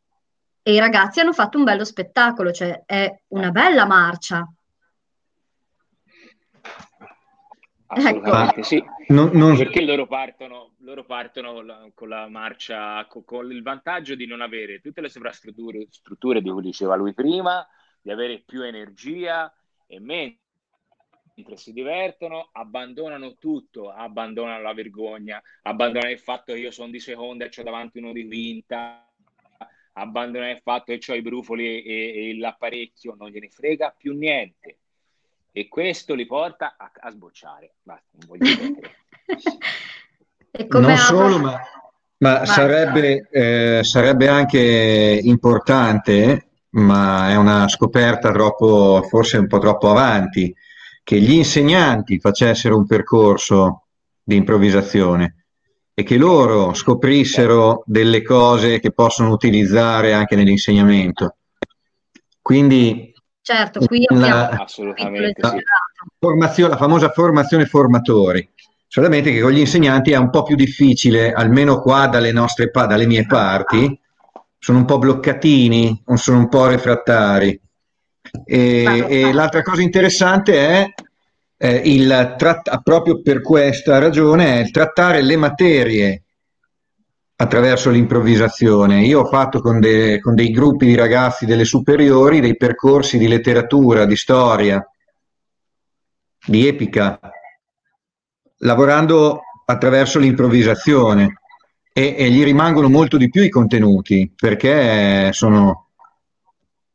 [0.62, 4.46] E i ragazzi hanno fatto un bello spettacolo, cioè è una bella marcia.
[7.90, 8.62] Assolutamente ecco.
[8.62, 9.56] sì, non, non...
[9.56, 14.42] perché loro partono, loro partono la, con la marcia, con, con, il vantaggio di non
[14.42, 17.66] avere tutte le sovrastrutture strutture di cui diceva lui prima,
[18.00, 19.52] di avere più energia
[19.86, 20.38] e mentre
[21.56, 27.44] si divertono, abbandonano tutto, abbandonano la vergogna, abbandonano il fatto che io sono di seconda
[27.44, 29.08] e ho davanti uno di quinta,
[29.92, 34.78] abbandonano il fatto che ho i brufoli e, e, l'apparecchio, non gliene frega più niente.
[35.52, 37.74] E questo li porta a, a sbocciare.
[37.82, 38.46] Basta, non voglio
[40.80, 41.60] non solo, ma,
[42.18, 46.47] ma sarebbe, eh, sarebbe anche importante
[46.78, 50.54] ma è una scoperta troppo, forse un po' troppo avanti,
[51.02, 53.84] che gli insegnanti facessero un percorso
[54.22, 55.44] di improvvisazione
[55.94, 61.36] e che loro scoprissero delle cose che possono utilizzare anche nell'insegnamento.
[62.40, 63.12] Quindi
[63.42, 65.54] certo, qui la, assolutamente la,
[66.18, 68.48] formazione, la famosa formazione formatori.
[68.86, 73.06] Solamente che con gli insegnanti è un po' più difficile, almeno qua dalle, nostre, dalle
[73.06, 73.98] mie parti,
[74.58, 77.58] sono un po' bloccatini, sono un po' refrattari.
[78.44, 80.86] E, e l'altra cosa interessante è
[81.56, 86.22] eh, il tratt- proprio per questa ragione è il trattare le materie
[87.36, 89.04] attraverso l'improvvisazione.
[89.04, 93.28] Io ho fatto con, de- con dei gruppi di ragazzi delle superiori dei percorsi di
[93.28, 94.84] letteratura, di storia,
[96.44, 97.18] di epica,
[98.58, 101.40] lavorando attraverso l'improvvisazione
[101.98, 105.88] e, e, gli rimangono molto di più i contenuti perché sono,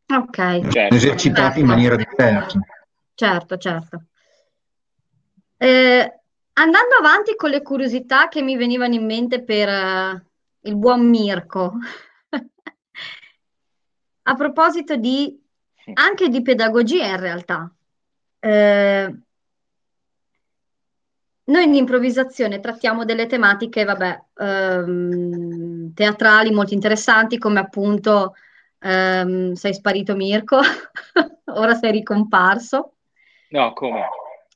[0.08, 0.72] okay.
[0.72, 0.96] certo.
[0.96, 2.58] esercitati in maniera diversa.
[3.13, 4.04] Certo, certo.
[5.58, 6.20] Eh,
[6.54, 10.22] andando avanti con le curiosità che mi venivano in mente per uh,
[10.62, 11.74] il buon Mirko,
[14.24, 15.38] a proposito di
[15.96, 17.70] anche di pedagogia in realtà.
[18.39, 19.13] Eh,
[21.54, 28.34] noi in improvvisazione trattiamo delle tematiche, vabbè, ehm, teatrali molto interessanti, come appunto
[28.80, 30.60] ehm, sei sparito Mirko,
[31.54, 32.96] ora sei ricomparso.
[33.50, 34.02] No, come?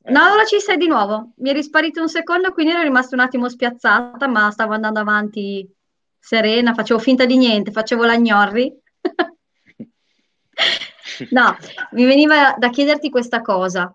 [0.06, 1.34] No, ora ci sei di nuovo.
[1.36, 5.72] Mi è risparito un secondo, quindi ero rimasta un attimo spiazzata, ma stavo andando avanti
[6.18, 8.76] serena, facevo finta di niente, facevo la gnorri.
[11.30, 11.56] no,
[11.92, 13.94] mi veniva da chiederti questa cosa.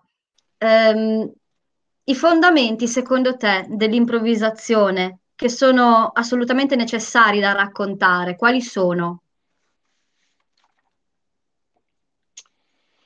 [0.58, 1.30] Um,
[2.06, 9.22] I fondamenti, secondo te, dell'improvvisazione che sono assolutamente necessari da raccontare, quali sono?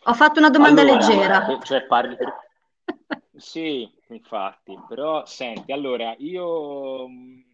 [0.05, 1.59] Ho fatto una domanda allora, leggera.
[1.61, 2.17] Cioè parli.
[3.39, 7.45] Sì, infatti, però senti, allora io mh,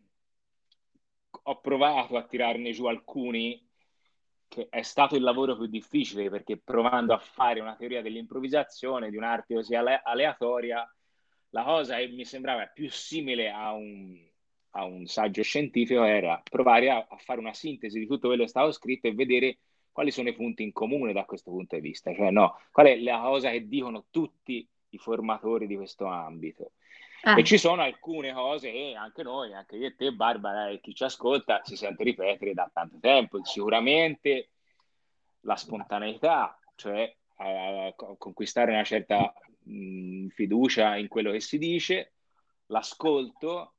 [1.42, 3.62] ho provato a tirarne giù alcuni,
[4.48, 9.16] che è stato il lavoro più difficile perché provando a fare una teoria dell'improvvisazione, di
[9.18, 10.88] un'arte così ale- aleatoria,
[11.54, 14.18] la cosa che mi sembrava più simile a un,
[14.70, 18.48] a un saggio scientifico era provare a, a fare una sintesi di tutto quello che
[18.48, 19.58] stava scritto e vedere
[19.92, 22.96] quali sono i punti in comune da questo punto di vista, cioè no, qual è
[22.96, 26.72] la cosa che dicono tutti i formatori di questo ambito.
[27.22, 27.38] Eh.
[27.38, 30.92] E ci sono alcune cose che anche noi, anche io e te, Barbara, e chi
[30.92, 33.42] ci ascolta, si sente ripetere da tanto tempo.
[33.44, 34.50] Sicuramente
[35.42, 39.32] la spontaneità, cioè eh, conquistare una certa
[39.64, 42.12] mh, fiducia in quello che si dice,
[42.66, 43.74] l'ascolto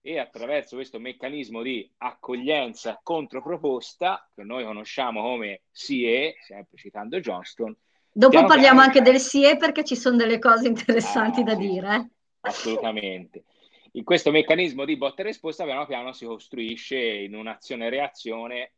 [0.00, 7.76] e attraverso questo meccanismo di accoglienza controproposta, che noi conosciamo come SIE, sempre citando Johnston.
[8.14, 11.94] Dopo parliamo anche del SIE perché ci sono delle cose interessanti ah, da sì, dire.
[11.94, 12.10] Eh.
[12.40, 13.44] Assolutamente.
[13.92, 18.72] In questo meccanismo di botta e risposta, piano piano si costruisce in un'azione-reazione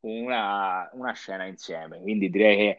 [0.00, 2.00] una, una scena insieme.
[2.00, 2.76] Quindi direi che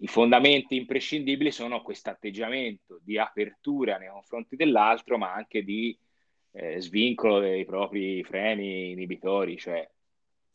[0.00, 5.96] i fondamenti imprescindibili sono questo atteggiamento di apertura nei confronti dell'altro, ma anche di
[6.52, 9.88] eh, svincolo dei propri freni inibitori, cioè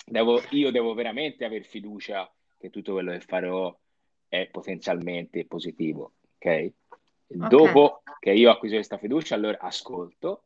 [0.06, 3.75] devo, io devo veramente avere fiducia che tutto quello che farò
[4.27, 6.45] è potenzialmente positivo, ok?
[6.45, 6.73] okay.
[7.27, 10.45] Dopo che io acquisisco questa fiducia, allora ascolto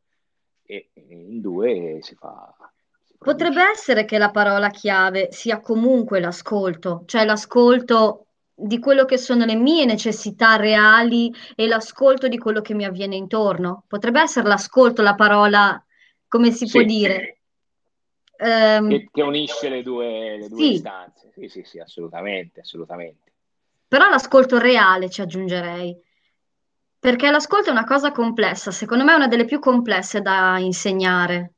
[0.64, 2.54] e in due si fa...
[3.20, 8.27] Potrebbe essere che la parola chiave sia comunque l'ascolto, cioè l'ascolto
[8.60, 13.16] di quello che sono le mie necessità reali e l'ascolto di quello che mi avviene
[13.16, 13.84] intorno.
[13.88, 15.84] Potrebbe essere l'ascolto la parola,
[16.28, 16.72] come si sì.
[16.72, 17.42] può dire?
[18.40, 20.72] Um, che, che, unisce le due, le due sì.
[20.74, 21.32] istanze.
[21.36, 23.32] Sì, sì, sì, assolutamente, assolutamente.
[23.88, 25.96] Però l'ascolto reale ci aggiungerei,
[27.00, 31.54] perché l'ascolto è una cosa complessa, secondo me è una delle più complesse da insegnare.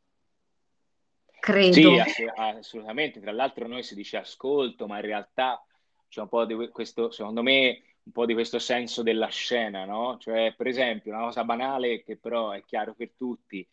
[1.39, 2.03] Credo.
[2.07, 3.21] Sì, assolutamente.
[3.21, 5.63] Tra l'altro noi si dice ascolto, ma in realtà
[6.09, 10.17] c'è un po' di questo, secondo me, un po' di questo senso della scena, no?
[10.19, 13.65] Cioè, per esempio, una cosa banale che però è chiaro per tutti,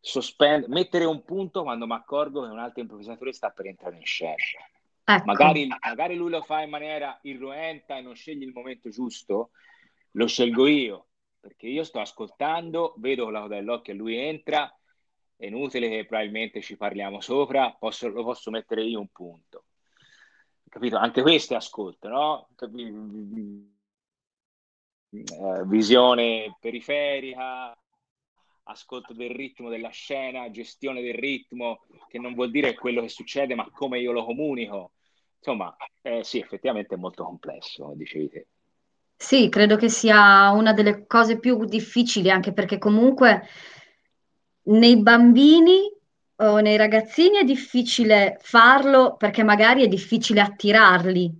[0.00, 4.06] sospend- mettere un punto quando mi accorgo che un altro improvvisatore sta per entrare in
[4.06, 4.34] scena.
[5.04, 5.24] Ecco.
[5.24, 9.50] Magari, magari lui lo fa in maniera irruenta e non sceglie il momento giusto,
[10.12, 14.74] lo scelgo io, perché io sto ascoltando, vedo con la coda dell'occhio e lui entra,
[15.36, 19.64] è inutile che probabilmente ci parliamo sopra, posso, lo posso mettere io un punto
[20.70, 20.96] capito?
[20.96, 22.48] Anche questo è ascolto, no?
[25.10, 27.76] Eh, visione periferica,
[28.64, 33.54] ascolto del ritmo della scena, gestione del ritmo, che non vuol dire quello che succede,
[33.54, 34.92] ma come io lo comunico.
[35.36, 38.46] Insomma, eh, sì, effettivamente è molto complesso, dicevi te.
[39.16, 43.42] Sì, credo che sia una delle cose più difficili, anche perché comunque
[44.62, 45.90] nei bambini
[46.40, 51.38] o nei ragazzini è difficile farlo perché magari è difficile attirarli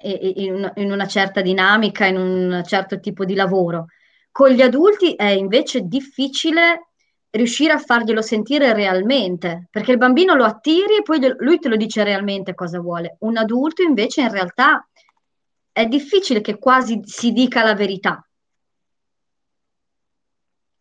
[0.00, 3.86] in una certa dinamica, in un certo tipo di lavoro.
[4.30, 6.90] Con gli adulti è invece difficile
[7.30, 11.76] riuscire a farglielo sentire realmente, perché il bambino lo attiri e poi lui te lo
[11.76, 13.16] dice realmente cosa vuole.
[13.20, 14.88] Un adulto invece in realtà
[15.72, 18.22] è difficile che quasi si dica la verità.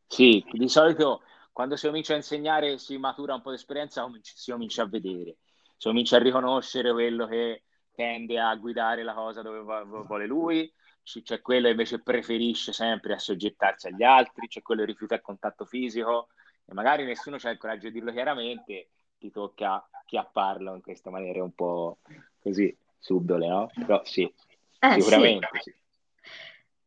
[0.07, 1.21] Sì, di solito
[1.57, 5.37] quando si comincia a insegnare si matura un po' di esperienza, si comincia a vedere,
[5.75, 7.63] si comincia a riconoscere quello che
[7.95, 13.87] tende a guidare la cosa dove vuole lui, c'è quello che invece preferisce sempre assoggettarsi
[13.87, 16.27] agli altri, c'è quello che rifiuta il contatto fisico
[16.63, 21.41] e magari nessuno ha il coraggio di dirlo chiaramente, ti tocca chiapparlo in questa maniera
[21.41, 21.97] un po'
[22.37, 23.67] così subdole, no?
[23.73, 24.31] Però sì,
[24.79, 25.71] eh, sicuramente sì.
[25.71, 25.75] sì.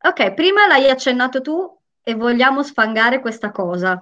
[0.02, 4.00] Ok, prima l'hai accennato tu e vogliamo sfangare questa cosa.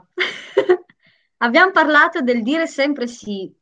[1.38, 3.52] Abbiamo parlato del dire sempre sì.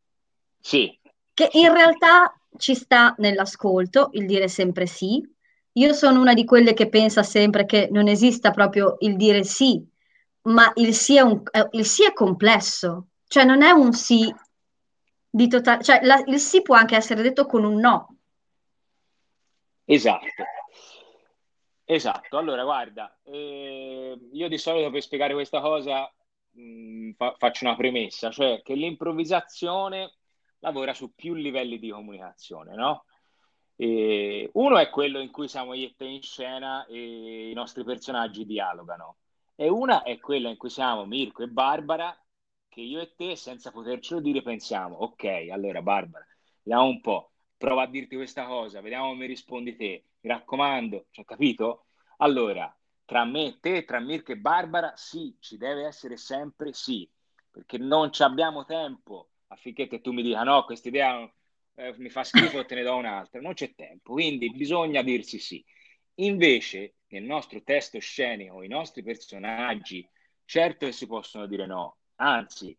[0.59, 0.99] Sì.
[1.33, 5.23] Che in realtà ci sta nell'ascolto il dire sempre sì.
[5.73, 9.87] Io sono una di quelle che pensa sempre che non esista proprio il dire sì,
[10.43, 14.35] ma il sì è, un, il sì è complesso, cioè non è un sì
[15.29, 18.17] di totale, cioè la, il sì può anche essere detto con un no.
[19.85, 20.45] Esatto.
[21.85, 26.11] Esatto, allora guarda, eh, io di solito per spiegare questa cosa
[26.57, 30.15] mh, mm, fa- faccio una premessa, cioè che l'improvvisazione
[30.61, 33.05] lavora su più livelli di comunicazione, no?
[33.77, 37.85] E uno è quello in cui siamo io e te in scena e i nostri
[37.85, 39.19] personaggi dialogano,
[39.55, 42.17] e una è quella in cui siamo Mirko e Barbara,
[42.69, 46.27] che io e te, senza potercelo dire, pensiamo, ok, allora Barbara,
[46.63, 51.21] vediamo un po', prova a dirti questa cosa, vediamo come rispondi te, mi raccomando, ci
[51.21, 51.87] hai capito?
[52.19, 52.75] Allora,
[53.07, 57.09] tra me e te, tra Mirko e Barbara, sì, ci deve essere sempre sì,
[57.51, 61.33] perché non ci abbiamo tempo affinché tu mi dica no, questa idea
[61.77, 65.65] eh, mi fa schifo te ne do un'altra, non c'è tempo, quindi bisogna dirsi sì.
[66.19, 70.07] Invece, nel nostro testo scenico, i nostri personaggi,
[70.45, 72.77] certo che si possono dire no, anzi,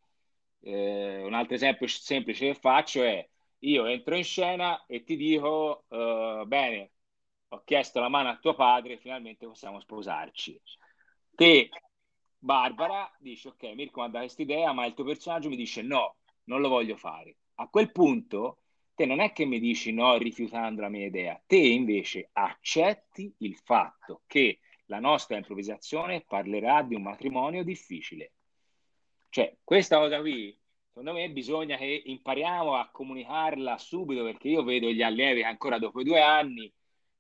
[0.62, 3.28] eh, un altro esempio semplice che faccio è
[3.60, 6.92] io entro in scena e ti dico, uh, bene,
[7.50, 10.60] ho chiesto la mano a tuo padre, finalmente possiamo sposarci.
[11.36, 11.70] Te,
[12.38, 16.18] Barbara, dici, ok, Mirko mi ha questa idea, ma il tuo personaggio mi dice no,
[16.46, 17.38] non lo voglio fare.
[17.56, 18.60] A quel punto,
[18.94, 23.56] te non è che mi dici no rifiutando la mia idea, te invece accetti il
[23.56, 28.34] fatto che la nostra improvvisazione parlerà di un matrimonio difficile.
[29.30, 34.90] Cioè, questa cosa qui, secondo me, bisogna che impariamo a comunicarla subito, perché io vedo
[34.90, 36.72] gli allievi ancora dopo due anni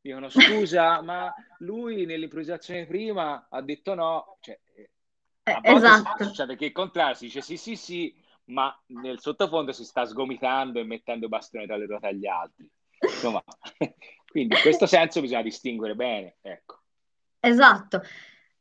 [0.08, 4.38] dicono scusa, ma lui nell'improvvisazione prima ha detto no.
[4.40, 6.24] Cioè, eh, a volte esatto.
[6.24, 10.80] succede che il contrario si dice sì, sì, sì, ma nel sottofondo si sta sgomitando
[10.80, 12.70] e mettendo bastone tra le ruote agli altri.
[13.00, 13.44] Insomma,
[14.30, 16.80] quindi in questo senso bisogna distinguere bene, ecco.
[17.40, 18.02] Esatto,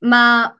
[0.00, 0.54] ma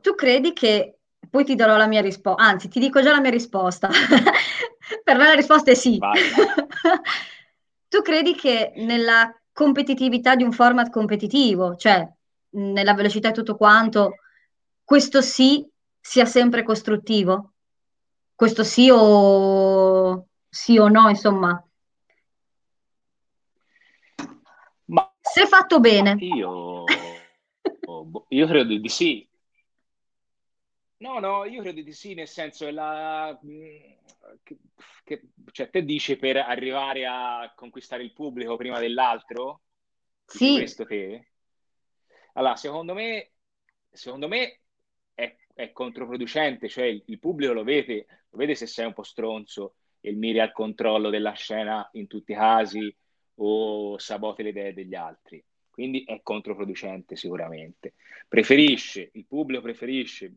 [0.00, 0.98] tu credi che
[1.30, 3.88] poi ti darò la mia risposta, anzi ti dico già la mia risposta.
[5.04, 5.98] per me la risposta è sì.
[7.88, 12.08] tu credi che nella competitività di un format competitivo, cioè
[12.50, 14.18] nella velocità e tutto quanto,
[14.84, 15.68] questo sì
[16.00, 17.54] sia sempre costruttivo?
[18.38, 21.60] questo sì o, sì o no, insomma.
[24.84, 26.16] Ma se fatto bene.
[26.20, 26.84] Io,
[27.82, 29.27] boh, io credo di sì.
[30.98, 33.38] No, no, io credo di sì, nel senso che la...
[34.42, 34.58] Che,
[35.04, 35.22] che,
[35.52, 39.62] cioè, te dici per arrivare a conquistare il pubblico prima dell'altro?
[40.24, 40.54] Sì.
[40.54, 41.28] Questo te?
[42.34, 43.30] Allora, secondo me,
[43.90, 44.60] secondo me
[45.58, 49.74] è controproducente, cioè il, il, pubblico lo vede, lo vede se sei un po' stronzo
[50.00, 52.94] e miri al controllo della scena in tutti i casi
[53.40, 55.44] o saboti le idee degli altri.
[55.68, 57.94] Quindi è controproducente sicuramente.
[58.28, 60.32] Preferisce, il pubblico preferisce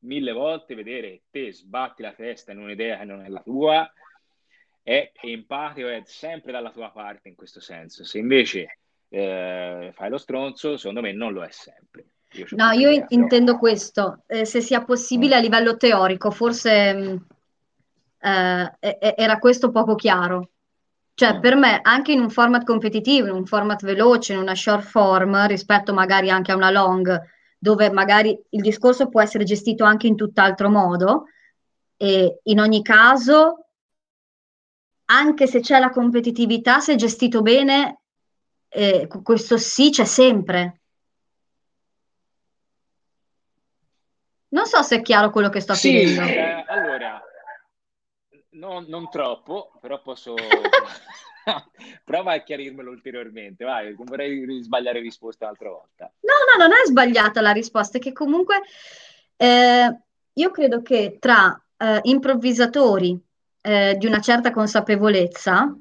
[0.00, 3.90] mille volte vedere te sbatti la testa in un'idea che non è la tua,
[4.82, 8.04] è empatico, è sempre dalla tua parte in questo senso.
[8.04, 12.06] Se invece eh, fai lo stronzo, secondo me non lo è sempre.
[12.32, 13.58] Io no, io idea, intendo però...
[13.58, 17.26] questo, eh, se sia possibile a livello teorico, forse mh,
[18.28, 20.50] mm, eh, era questo poco chiaro.
[21.14, 21.40] Cioè, mm.
[21.40, 25.46] per me, anche in un format competitivo, in un format veloce, in una short form,
[25.46, 27.32] rispetto magari anche a una long,
[27.64, 31.28] dove magari il discorso può essere gestito anche in tutt'altro modo,
[31.96, 33.68] e in ogni caso,
[35.06, 38.02] anche se c'è la competitività, se gestito bene,
[38.68, 40.80] eh, questo sì c'è sempre.
[44.48, 46.20] Non so se è chiaro quello che sto sì, chiedendo.
[46.20, 47.22] Eh, allora,
[48.50, 50.34] no, non troppo, però posso...
[52.04, 56.12] Prova a chiarirmelo ulteriormente, vai, vorrei sbagliare risposta un'altra volta.
[56.20, 58.62] No, no, non è sbagliata la risposta, è che comunque
[59.36, 59.98] eh,
[60.32, 63.18] io credo che tra eh, improvvisatori
[63.60, 65.76] eh, di una certa consapevolezza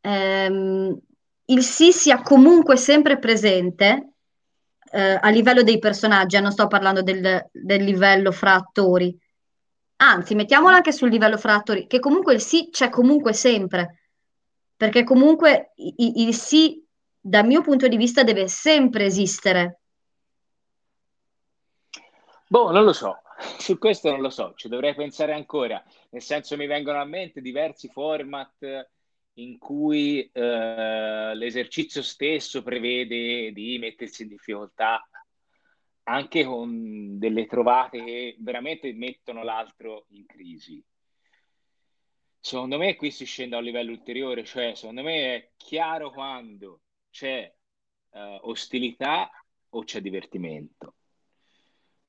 [0.00, 0.98] ehm,
[1.46, 4.14] il sì sia comunque sempre presente
[4.90, 9.16] eh, a livello dei personaggi, eh, non sto parlando del, del livello fra attori.
[9.96, 14.03] Anzi, mettiamolo anche sul livello fra attori, che comunque il sì c'è comunque sempre,
[14.84, 16.86] perché comunque il, sì,
[17.18, 19.80] dal mio punto di vista, deve sempre esistere.
[22.46, 23.22] Boh, non lo so,
[23.58, 27.40] su questo non lo so, ci dovrei pensare ancora, nel senso mi vengono a mente
[27.40, 28.90] diversi format
[29.36, 35.02] in cui eh, l'esercizio stesso prevede di mettersi in difficoltà
[36.02, 40.84] anche con delle trovate che veramente mettono l'altro in crisi.
[42.46, 46.82] Secondo me qui si scende a un livello ulteriore, cioè secondo me è chiaro quando
[47.08, 47.50] c'è
[48.10, 49.30] eh, ostilità
[49.70, 50.96] o c'è divertimento.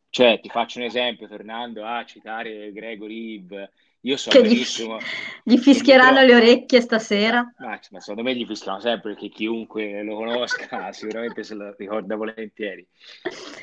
[0.09, 3.71] Cioè, ti faccio un esempio, tornando a citare Gregory Eve,
[4.01, 4.97] io so che gli, benissimo...
[5.41, 7.53] gli fischieranno che- le orecchie stasera.
[7.59, 12.17] Ma, ma secondo me gli fischiano sempre perché chiunque lo conosca sicuramente se lo ricorda
[12.17, 12.85] volentieri.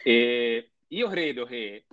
[0.02, 1.84] E io credo che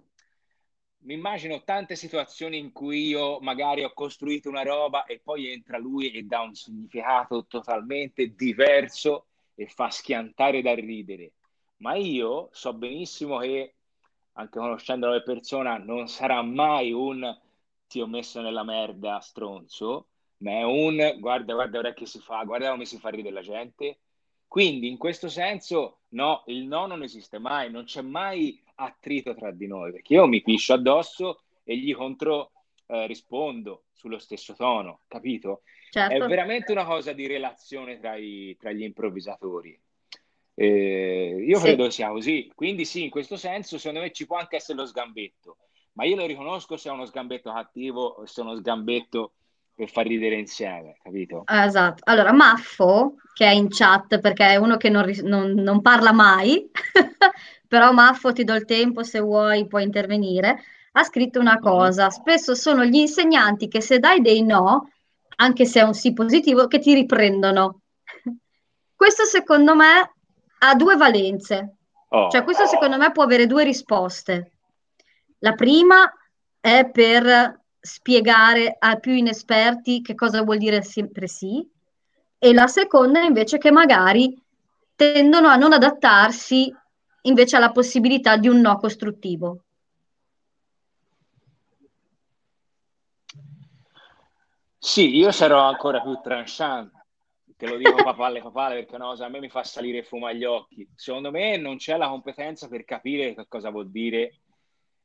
[1.02, 5.78] mi immagino tante situazioni in cui io magari ho costruito una roba e poi entra
[5.78, 11.34] lui e dà un significato totalmente diverso e fa schiantare da ridere.
[11.78, 13.76] Ma io so benissimo che,
[14.34, 17.38] anche conoscendolo di persona, non sarà mai un
[17.88, 22.44] ti ho messo nella merda stronzo, ma è un guarda, guarda ora che si fa,
[22.44, 24.00] guarda come si fa ridere la gente.
[24.48, 29.52] Quindi in questo senso, no, il no non esiste mai, non c'è mai attrito tra
[29.52, 32.52] di noi, perché io mi piscio addosso e gli contro
[32.88, 35.62] eh, rispondo sullo stesso tono, capito?
[35.90, 36.28] È Certo.
[36.28, 39.80] veramente una cosa di relazione tra, i- tra gli improvvisatori.
[40.56, 41.64] Eh, io Sì.
[41.64, 42.52] credo sia così.
[42.54, 45.58] Quindi sì, in questo senso, secondo me ci può anche essere lo sgambetto,
[45.94, 49.34] ma io lo riconosco se è uno sgambetto cattivo o se è uno sgambetto
[49.74, 51.44] per far ridere insieme, capito?
[51.48, 52.02] Esatto.
[52.06, 56.70] Allora, Maffo, che è in chat perché è uno che non, non- non parla mai,
[57.70, 60.64] però Maffo ti do il tempo se vuoi, puoi intervenire,
[60.94, 62.10] ha scritto una cosa.
[62.10, 64.90] Spesso sono gli insegnanti che se dai dei no,
[65.36, 67.82] anche se è un sì positivo, che ti riprendono.
[68.96, 70.14] Questo secondo me
[70.58, 71.76] ha due valenze.
[72.10, 74.54] Oh, Cioè, questo secondo me può avere due risposte.
[75.40, 76.12] La prima
[76.60, 81.66] è per spiegare ai più inesperti che cosa vuol dire sempre sì,
[82.40, 84.36] e la seconda invece che magari
[84.96, 86.74] tendono a non adattarsi
[87.30, 89.64] invece alla possibilità di un no costruttivo.
[94.78, 96.92] Sì, io sarò ancora più tranchant,
[97.56, 100.46] te lo dico papale papale perché una cosa a me mi fa salire fumo agli
[100.46, 100.90] occhi.
[100.96, 104.40] Secondo me non c'è la competenza per capire che cosa vuol dire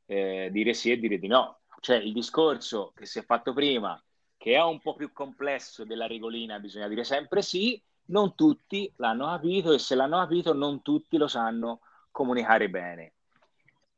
[0.05, 1.59] eh, dire sì e dire di no.
[1.79, 4.01] Cioè il discorso che si è fatto prima,
[4.37, 9.25] che è un po' più complesso della regolina, bisogna dire sempre sì, non tutti l'hanno
[9.25, 11.81] capito e se l'hanno capito non tutti lo sanno
[12.15, 13.11] comunicare bene.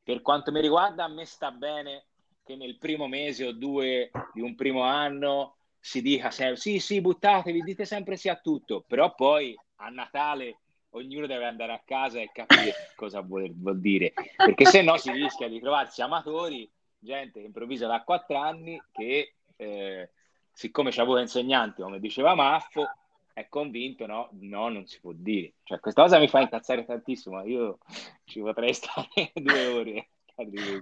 [0.02, 2.06] Per quanto mi riguarda, a me sta bene
[2.44, 7.00] che nel primo mese o due di un primo anno si dica sempre sì, sì,
[7.00, 10.58] buttatevi, dite sempre sì a tutto, però poi a Natale
[10.92, 15.12] ognuno deve andare a casa e capire cosa vuol, vuol dire, perché se no si
[15.12, 20.10] rischia di trovarsi amatori, gente che improvvisa da quattro anni che eh,
[20.52, 22.90] siccome c'è avuto insegnanti, come diceva Maffo,
[23.38, 25.54] è convinto, no, no, non si può dire.
[25.64, 27.78] Cioè, questa cosa mi fa incazzare tantissimo, io
[28.26, 30.08] ci potrei stare due ore.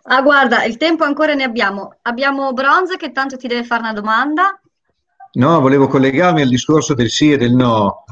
[0.03, 1.97] Ah, guarda, il tempo ancora ne abbiamo.
[2.03, 4.57] Abbiamo Bronze che tanto ti deve fare una domanda.
[5.33, 8.05] No, volevo collegarmi al discorso del sì e del no.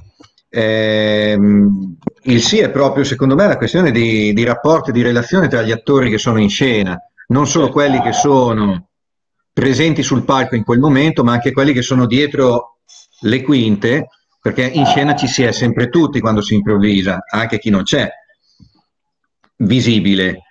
[0.49, 5.47] Ehm, il sì è proprio, secondo me, la questione di, di rapporto e di relazione
[5.47, 8.89] tra gli attori che sono in scena, non solo quelli che sono
[9.53, 12.79] presenti sul palco in quel momento, ma anche quelli che sono dietro
[13.21, 14.07] le quinte,
[14.43, 18.11] perché in scena ci si è sempre tutti quando si improvvisa, anche chi non c'è,
[19.59, 20.41] visibile.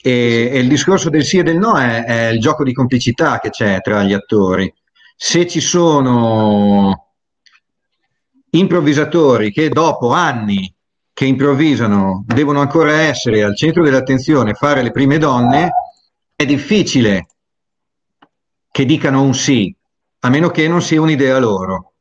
[0.00, 3.40] E, e il discorso del sì e del no è, è il gioco di complicità
[3.40, 4.72] che c'è tra gli attori.
[5.14, 7.10] Se ci sono
[8.48, 10.74] improvvisatori che dopo anni
[11.12, 15.70] che improvvisano devono ancora essere al centro dell'attenzione, fare le prime donne,
[16.34, 17.26] è difficile
[18.70, 19.76] che dicano un sì,
[20.20, 21.92] a meno che non sia un'idea loro.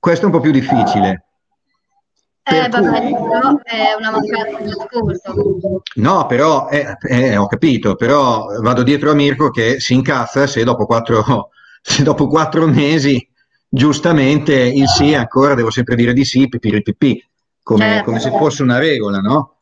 [0.00, 1.26] Questo è un po' più difficile.
[2.42, 5.82] Eh, vabbè, cui- però è una mancanza di ascolto.
[5.96, 10.64] No, però eh, eh, ho capito, però vado dietro a Mirko che si incazza se
[10.64, 11.50] dopo quattro,
[11.82, 13.24] se dopo quattro mesi
[13.68, 17.24] giustamente il sì ancora devo sempre dire di sì, pipì,
[17.62, 18.04] come, Certo.
[18.04, 19.58] come se fosse una regola, no?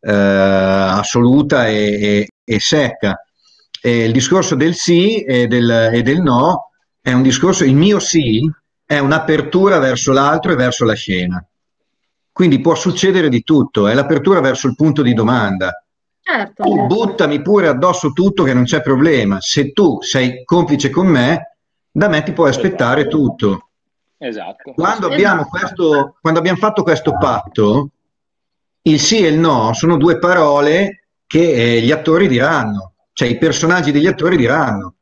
[0.00, 3.20] Eh, assoluta e, e- e secca.
[3.84, 6.70] E il discorso del sì e del, e del no
[7.00, 8.40] è un discorso, il mio sì
[8.92, 11.42] è un'apertura verso l'altro e verso la scena.
[12.30, 15.82] Quindi può succedere di tutto, è l'apertura verso il punto di domanda.
[16.20, 16.62] Certo.
[16.62, 19.40] Tu buttami pure addosso tutto che non c'è problema.
[19.40, 21.56] Se tu sei complice con me,
[21.90, 23.70] da me ti puoi aspettare tutto.
[24.18, 24.72] Esatto.
[24.72, 27.88] Quando abbiamo, questo, quando abbiamo fatto questo patto,
[28.82, 33.38] il sì e il no sono due parole che eh, gli attori diranno, cioè i
[33.38, 34.96] personaggi degli attori diranno.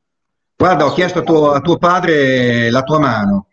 [0.56, 3.46] Guarda, ho chiesto a tuo, a tuo padre la tua mano,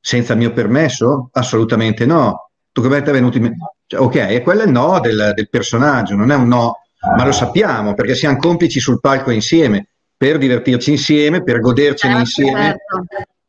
[0.00, 1.28] senza il mio permesso?
[1.32, 2.50] Assolutamente no.
[2.72, 3.58] Tu come ti è venuto in mente?
[3.86, 6.78] Cioè, ok, e quello è il no del, del personaggio, non è un no,
[7.16, 12.28] ma lo sappiamo perché siamo complici sul palco insieme, per divertirci insieme, per godercene Certo,
[12.28, 13.06] insieme certo.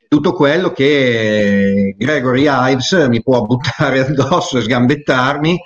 [0.08, 5.60] tutto quello che Gregory Ives mi può buttare addosso e sgambettarmi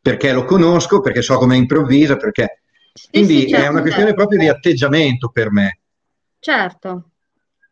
[0.00, 2.60] perché lo conosco, perché so come improvvisa, perché...
[2.92, 4.22] Sì, Quindi sì, certo, è una questione certo.
[4.22, 5.78] proprio di atteggiamento per me.
[6.38, 7.10] Certo.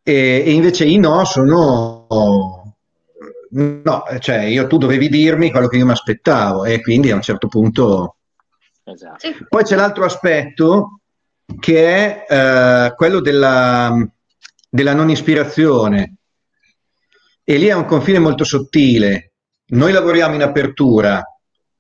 [0.03, 2.07] E, e invece i no sono
[3.53, 7.23] no, cioè io tu dovevi dirmi quello che io mi aspettavo e quindi a un
[7.23, 8.17] certo punto...
[8.85, 9.29] Esatto.
[9.49, 11.01] Poi c'è l'altro aspetto
[11.61, 13.95] che è eh, quello della,
[14.69, 16.17] della non ispirazione
[17.45, 19.33] e lì è un confine molto sottile.
[19.67, 21.23] Noi lavoriamo in apertura,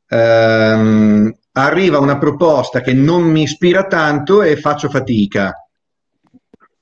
[0.06, 5.61] ehm, arriva una proposta che non mi ispira tanto e faccio fatica.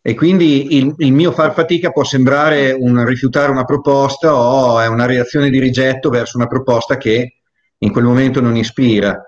[0.02, 4.86] E quindi il, il, mio far fatica può sembrare un rifiutare una proposta o è
[4.86, 7.40] una reazione di rigetto verso una proposta che
[7.76, 9.22] in quel momento non ispira.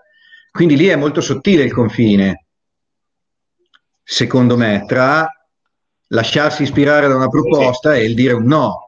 [0.51, 2.47] Quindi lì è molto sottile il confine,
[4.03, 5.27] secondo me, tra
[6.09, 8.87] lasciarsi ispirare da una proposta e il dire un no.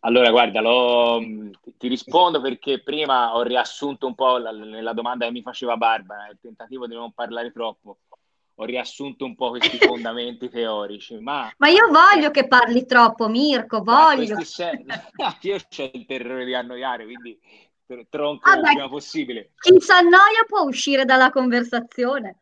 [0.00, 1.20] Allora, guarda, lo,
[1.78, 6.28] ti rispondo perché prima ho riassunto un po' la, nella domanda che mi faceva Barbara,
[6.28, 7.98] il tentativo di non parlare troppo
[8.56, 11.18] ho riassunto un po' questi fondamenti teorici.
[11.18, 14.40] Ma, ma io voglio che parli troppo, Mirko, voglio.
[14.44, 14.70] Se...
[15.42, 17.38] io ho il terrore di annoiare, quindi
[18.08, 19.52] tronco ah, il prima possibile.
[19.58, 22.38] Chi si annoia può uscire dalla conversazione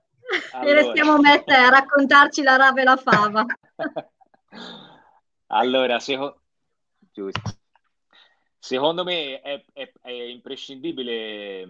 [0.53, 0.71] allora.
[0.71, 3.45] e restiamo a me a raccontarci la rave e la fava.
[5.49, 6.41] allora, seco...
[8.59, 11.69] secondo me è, è, è imprescindibile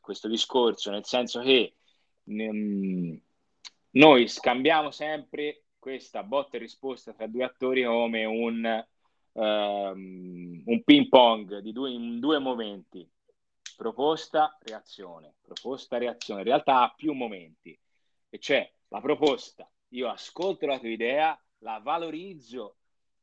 [0.00, 1.74] questo discorso, nel senso che...
[2.24, 3.16] Mh,
[3.92, 8.84] noi scambiamo sempre questa botta e risposta tra due attori come un,
[9.32, 13.08] um, un ping pong di due, in due momenti,
[13.76, 16.40] proposta, reazione, proposta, reazione.
[16.40, 17.76] In realtà ha più momenti,
[18.30, 22.76] e cioè la proposta, io ascolto la tua idea, la valorizzo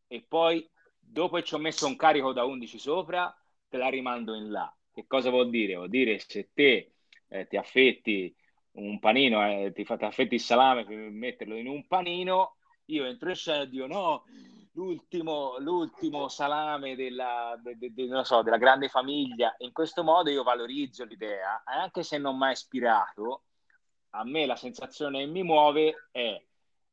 [0.08, 3.36] e poi dopo che ci ho messo un carico da 11 sopra,
[3.68, 4.74] te la rimando in là.
[4.92, 5.76] Che cosa vuol dire?
[5.76, 6.94] Vuol dire se te
[7.28, 8.36] eh, ti affetti
[8.86, 12.56] un panino, eh, ti fate affetti il salame per metterlo in un panino,
[12.86, 14.24] io entro in scena e dico no,
[14.74, 19.54] l'ultimo, l'ultimo salame della, de, de, de, so, della, grande famiglia.
[19.60, 23.44] In questo modo io valorizzo l'idea, anche se non ha ispirato,
[24.12, 26.42] a me la sensazione che mi muove è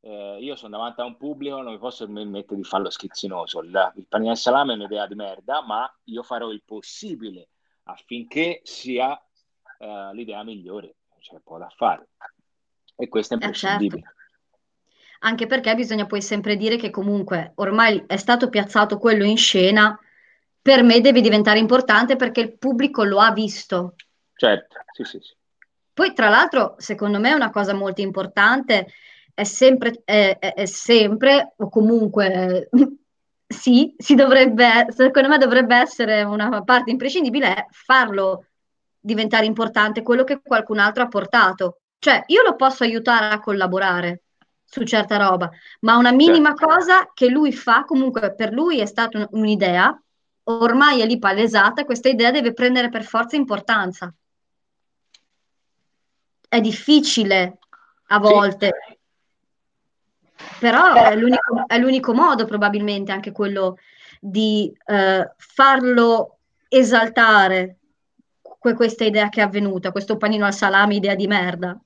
[0.01, 3.61] eh, io sono davanti a un pubblico, non mi posso permettere di farlo schizzinoso.
[3.63, 7.49] Il, il panino al salame è un'idea di merda, ma io farò il possibile
[7.85, 9.19] affinché sia
[9.79, 10.97] eh, l'idea migliore
[11.33, 12.09] c'è poco da fare.
[12.97, 14.01] E questo è imprescindibile.
[14.01, 14.15] Eh certo.
[15.21, 19.99] Anche perché bisogna poi sempre dire che comunque ormai è stato piazzato quello in scena,
[20.61, 23.95] per me deve diventare importante perché il pubblico lo ha visto.
[24.35, 25.35] Certo, sì, sì, sì.
[25.93, 28.89] Poi tra l'altro, secondo me una cosa molto importante
[29.33, 32.69] è sempre, è, è, è sempre o comunque
[33.47, 38.47] sì, si dovrebbe, secondo me dovrebbe essere una parte imprescindibile farlo
[39.07, 41.79] diventare importante quello che qualcun altro ha portato.
[41.99, 44.23] Cioè, io lo posso aiutare a collaborare
[44.65, 45.49] su certa roba,
[45.81, 46.67] ma una minima certo.
[46.67, 49.97] cosa che lui fa, comunque per lui è stata un'idea,
[50.45, 54.13] ormai è lì palesata, questa idea deve prendere per forza importanza.
[56.49, 57.59] È difficile
[58.09, 60.37] a volte, sì.
[60.59, 63.79] però è l'unico, è l'unico, modo probabilmente anche quello
[64.21, 66.39] di eh, farlo
[66.69, 67.79] esaltare
[68.75, 71.79] questa idea che è avvenuta, questo panino al salami, idea di merda.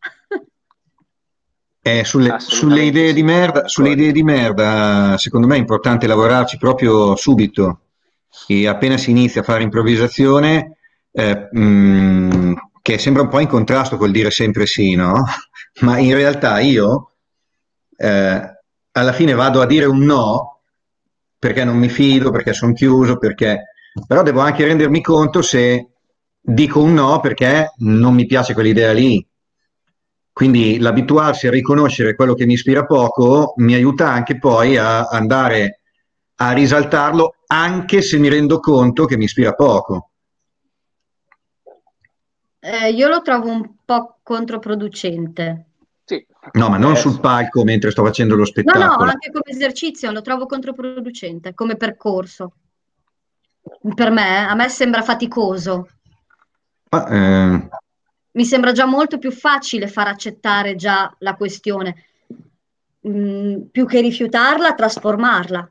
[1.82, 6.58] Eh, sulle, sulle, idee di merda, sulle idee di merda, secondo me è importante lavorarci
[6.58, 7.80] proprio subito.
[8.46, 10.76] E appena si inizia a fare improvvisazione,
[11.10, 12.52] eh, mh, mm,
[12.82, 15.24] che sembra un po' in contrasto col dire sempre sì, no?
[15.80, 17.12] Ma in realtà io
[17.96, 18.58] eh,
[18.92, 20.60] alla fine vado a dire un no
[21.38, 23.72] perché non mi fido, perché sono chiuso, perché...
[24.06, 25.88] però devo anche rendermi conto se
[26.40, 29.24] dico un no perché non mi piace quell'idea lì.
[30.32, 35.80] Quindi l'abituarsi a riconoscere quello che mi ispira poco mi aiuta anche poi a andare
[36.36, 40.10] a risaltarlo anche se mi rendo conto che mi ispira poco.
[42.60, 45.66] Eh, io lo trovo un po' controproducente.
[46.04, 46.24] Sì.
[46.52, 48.84] No, ma non sul palco mentre sto facendo lo spettacolo.
[48.84, 52.52] No, no, anche come esercizio lo trovo controproducente, come percorso.
[53.94, 55.86] Per me, a me sembra faticoso.
[56.92, 57.68] Ah, eh...
[58.32, 62.04] Mi sembra già molto più facile far accettare già la questione,
[63.08, 65.70] mm, più che rifiutarla, trasformarla.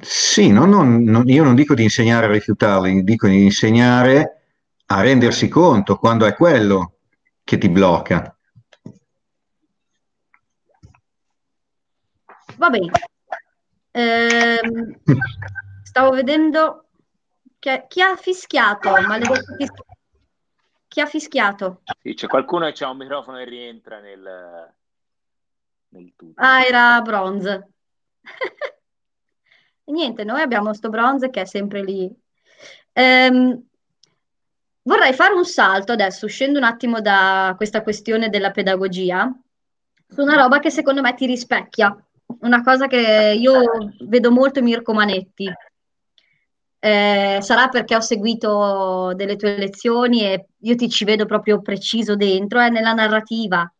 [0.00, 4.42] Sì, no, no, no, io non dico di insegnare a rifiutarli, dico di insegnare
[4.86, 6.94] a rendersi conto quando è quello
[7.42, 8.36] che ti blocca.
[12.56, 12.90] Va bene.
[13.90, 14.60] Eh,
[15.82, 16.83] stavo vedendo
[17.64, 18.90] chi, chi ha fischiato?
[18.90, 19.84] Maledetto fischiato.
[20.86, 21.80] Chi ha fischiato?
[22.02, 24.74] Sì, c'è qualcuno che ha un microfono e rientra nel,
[25.88, 26.40] nel tutto.
[26.40, 27.68] Ah, era bronze.
[29.86, 32.10] Niente, noi abbiamo sto bronze che è sempre lì.
[32.92, 33.66] Ehm,
[34.82, 39.30] vorrei fare un salto adesso, uscendo un attimo da questa questione della pedagogia,
[40.06, 41.94] su una roba che secondo me ti rispecchia,
[42.40, 43.62] una cosa che io
[44.00, 45.52] vedo molto Mirko Manetti.
[46.84, 52.14] Eh, sarà perché ho seguito delle tue lezioni e io ti ci vedo proprio preciso
[52.14, 53.72] dentro, è nella narrativa.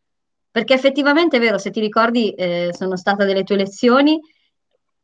[0.49, 4.19] Perché effettivamente è vero, se ti ricordi, eh, sono stata delle tue lezioni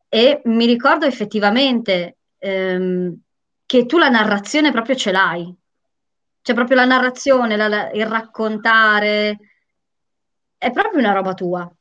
[0.09, 3.15] e mi ricordo effettivamente ehm,
[3.67, 5.55] che tu la narrazione proprio ce l'hai.
[6.41, 9.37] C'è proprio la narrazione, la, la, il raccontare,
[10.57, 11.71] è proprio una roba tua.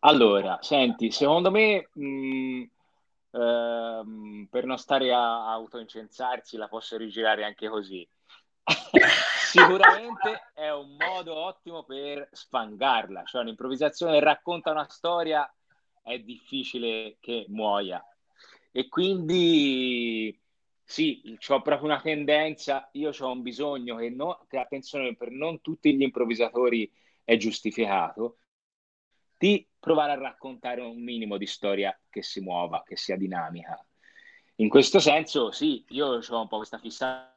[0.00, 2.62] Allora, senti, secondo me, mh,
[3.36, 8.06] ehm, per non stare a, autoincensarsi, la posso rigirare anche così.
[9.38, 15.48] Sicuramente è un modo ottimo per sfangarla, cioè un'improvvisazione che racconta una storia
[16.02, 18.04] è difficile che muoia.
[18.72, 20.38] E quindi
[20.82, 25.60] sì, ho proprio una tendenza, io ho un bisogno che, no, che attenzione, per non
[25.60, 26.90] tutti gli improvvisatori
[27.24, 28.38] è giustificato,
[29.36, 33.78] di provare a raccontare un minimo di storia che si muova, che sia dinamica.
[34.56, 37.36] In questo senso, sì, io ho un po' questa fissazione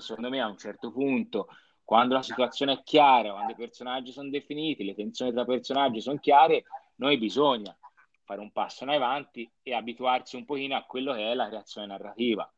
[0.00, 1.48] secondo me a un certo punto,
[1.84, 6.18] quando la situazione è chiara, quando i personaggi sono definiti, le tensioni tra personaggi sono
[6.18, 6.64] chiare,
[6.96, 7.76] noi bisogna
[8.24, 11.86] fare un passo in avanti e abituarsi un pochino a quello che è la creazione
[11.88, 12.50] narrativa,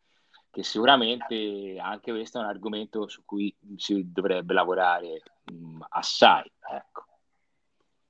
[0.51, 6.51] che sicuramente anche questo è un argomento su cui si dovrebbe lavorare mh, mm, assai.
[6.71, 7.14] Ecco.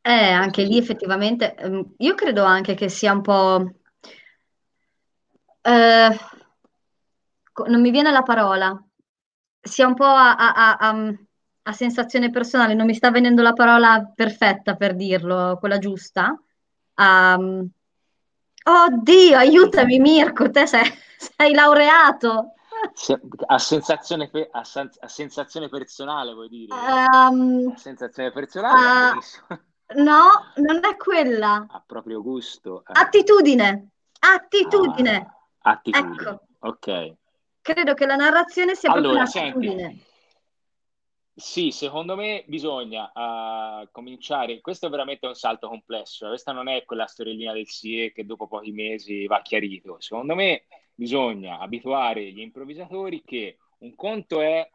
[0.07, 3.71] Eh, anche lì effettivamente, ehm, io credo anche che sia un po'...
[5.63, 6.19] Eh,
[7.69, 8.79] non mi viene la parola,
[9.63, 11.15] sia un po' a, a, a,
[11.63, 16.39] a, sensazione personale, non mi sta venendo la parola perfetta per dirlo, quella giusta.
[16.97, 17.67] Um,
[18.63, 20.85] oddio, aiutami Mirko, te sei,
[21.17, 22.53] sei laureato.
[23.47, 24.63] A sensazione, a,
[25.01, 26.75] a sensazione personale, vuoi dire?
[26.75, 29.17] Um, a sensazione personale?
[29.49, 31.67] Uh, no, non è quella.
[31.69, 32.81] A proprio gusto.
[32.87, 32.93] Eh.
[32.93, 33.89] Attitudine.
[34.19, 35.35] Attitudine.
[35.59, 36.15] Ah, attitudine.
[36.15, 36.47] Ecco.
[36.61, 37.15] Ok.
[37.61, 39.83] Credo che la narrazione sia allora, proprio un'attitudine.
[39.83, 40.05] Senti,
[41.37, 44.61] sì, secondo me bisogna uh, cominciare.
[44.61, 46.29] Questo è veramente un salto complesso.
[46.29, 49.97] Questa non è quella storiellina del SIE che dopo pochi mesi va chiarito.
[49.99, 54.69] Secondo me bisogna abituare gli improvvisatori che un conto è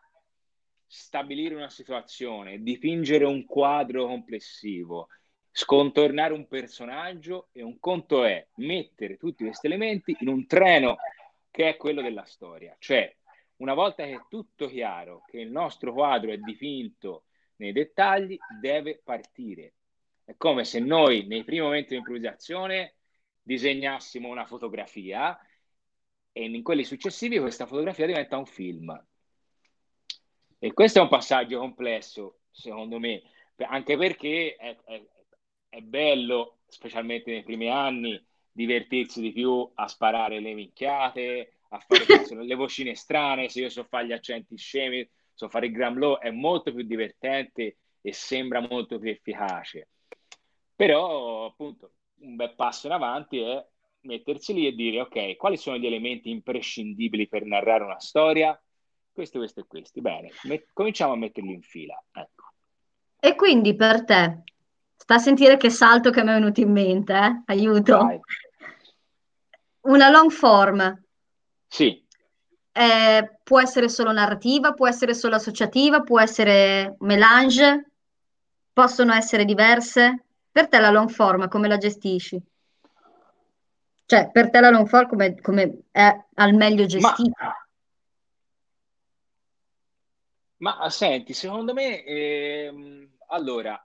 [0.91, 5.09] stabilire una situazione, dipingere un quadro complessivo,
[5.51, 10.97] scontornare un personaggio e un conto è mettere tutti questi elementi in un treno
[11.51, 12.75] che è quello della storia.
[12.79, 13.15] Cioè,
[13.57, 17.25] una volta che è tutto chiaro, che il nostro quadro è dipinto
[17.57, 19.73] nei dettagli, deve partire.
[20.23, 22.95] È come se noi nei primi momenti di improvvisazione
[23.43, 25.37] disegnassimo una fotografia
[26.31, 29.07] e in quelli successivi questa fotografia diventa un film.
[30.59, 33.21] E questo è un passaggio complesso, secondo me,
[33.55, 35.01] anche perché è, è,
[35.69, 42.03] è bello, specialmente nei primi anni, divertirsi di più a sparare le minchiate, a fare
[42.43, 46.29] le vocine strane, se io so fare gli accenti scemi, so fare il gramlow, è
[46.29, 49.87] molto più divertente e sembra molto più efficace.
[50.75, 53.65] Però, appunto, un bel passo in avanti è
[54.01, 58.61] mettersi lì e dire, ok, quali sono gli elementi imprescindibili per narrare una storia?
[59.11, 60.01] Questi, questi e questi.
[60.01, 62.01] Bene, met- cominciamo a metterli in fila.
[62.11, 62.51] Ecco.
[63.19, 64.43] E quindi per te,
[64.95, 67.41] sta a sentire che salto che mi è venuto in mente, eh?
[67.45, 67.97] aiuto.
[67.97, 68.19] Vai.
[69.81, 71.01] Una long form
[71.69, 72.03] sì.
[72.71, 77.91] Eh, può essere solo narrativa, può essere solo associativa, può essere melange,
[78.73, 80.25] possono essere diverse.
[80.51, 82.41] Per te la long form come la gestisci?
[84.05, 87.45] Cioè, per te la long form come, come è al meglio gestita?
[87.45, 87.68] Ma,
[90.59, 93.81] ma senti, secondo me, ehm, allora,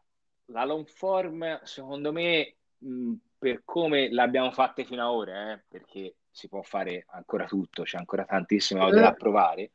[0.46, 6.16] la long form, secondo me, mh, per come l'abbiamo fatta fino ad ora, eh, perché
[6.30, 9.70] si può fare ancora tutto, c'è ancora tantissime cose da provare.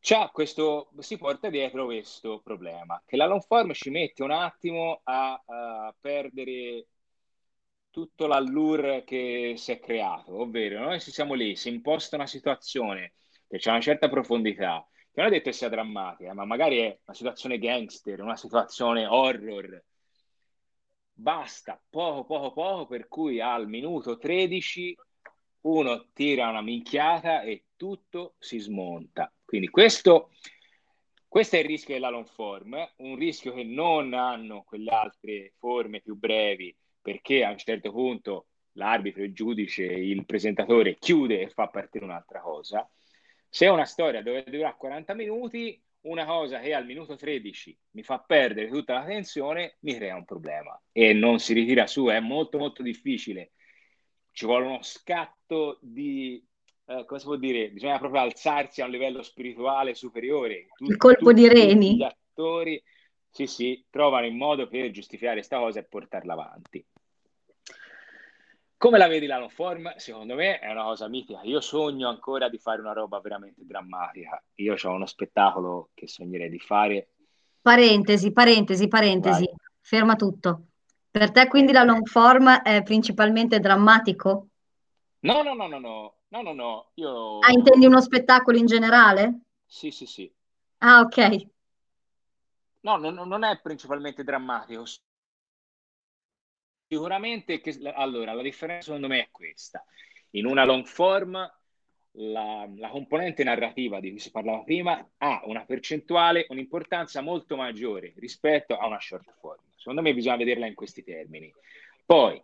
[0.00, 5.00] C'è questo, si porta dietro questo problema, che la long form ci mette un attimo
[5.04, 6.86] a, a perdere
[7.90, 13.12] tutto l'allure che si è creato, ovvero noi se siamo lì, si imposta una situazione
[13.46, 16.98] che c'è una certa profondità, che non è detto che sia drammatica, ma magari è
[17.04, 19.82] una situazione gangster, una situazione horror,
[21.12, 24.96] basta poco poco poco per cui al minuto 13
[25.62, 29.32] uno tira una minchiata e tutto si smonta.
[29.44, 30.30] Quindi questo
[31.30, 36.00] Questo è il rischio della long form, un rischio che non hanno quelle altre forme
[36.00, 41.68] più brevi, perché a un certo punto l'arbitro, il giudice, il presentatore chiude e fa
[41.68, 42.88] partire un'altra cosa.
[43.52, 48.02] Se è una storia dove dura 40 minuti, una cosa che al minuto 13 mi
[48.04, 52.20] fa perdere tutta la tensione, mi crea un problema e non si ritira su, è
[52.20, 53.52] molto molto difficile.
[54.30, 56.42] Ci vuole uno scatto di,
[56.86, 60.68] eh, come si può dire, bisogna proprio alzarsi a un livello spirituale superiore.
[60.76, 61.96] Tutti, Il colpo di reni.
[61.96, 62.80] Gli attori,
[63.28, 66.86] sì sì, trovano il modo per giustificare questa cosa e portarla avanti.
[68.80, 69.94] Come la vedi la long form?
[69.96, 71.42] Secondo me è una cosa mitica.
[71.42, 74.42] Io sogno ancora di fare una roba veramente drammatica.
[74.54, 77.10] Io ho uno spettacolo che sognerei di fare.
[77.60, 79.44] Parentesi, parentesi, parentesi.
[79.44, 79.54] Vai.
[79.82, 80.68] Ferma tutto.
[81.10, 84.46] Per te quindi la long form è principalmente drammatico?
[85.20, 86.14] No, no, no, no, no.
[86.28, 86.90] No, no, no.
[86.94, 87.38] Io...
[87.40, 89.40] Ah, intendi uno spettacolo in generale?
[89.66, 90.32] Sì, sì, sì.
[90.78, 91.46] Ah, ok.
[92.80, 94.84] No, non, non è principalmente drammatico.
[96.92, 99.84] Sicuramente che, allora, la differenza secondo me è questa.
[100.30, 101.36] In una long form
[102.14, 108.12] la, la, componente narrativa di cui si parlava prima ha una percentuale, un'importanza molto maggiore
[108.16, 109.62] rispetto a una short form.
[109.76, 111.54] Secondo me bisogna vederla in questi termini.
[112.04, 112.42] Poi,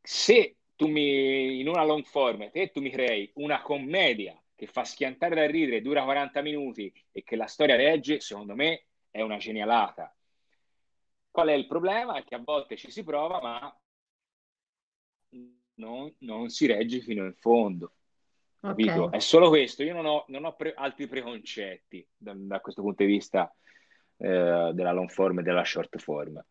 [0.00, 4.84] se tu mi, in una long form, te tu mi crei una commedia che fa
[4.84, 9.38] schiantare da ridere, dura 40 minuti e che la storia regge, secondo me è una
[9.38, 10.12] genialata.
[11.30, 12.16] Qual è il problema?
[12.16, 13.80] È che a volte ci si prova, ma
[15.74, 17.92] non, non si regge fino in fondo.
[18.60, 19.10] Okay.
[19.10, 19.82] È solo questo.
[19.82, 23.52] Io non ho, non ho pre- altri preconcetti da, da, questo punto di vista
[24.16, 26.42] eh, della long form e della short form.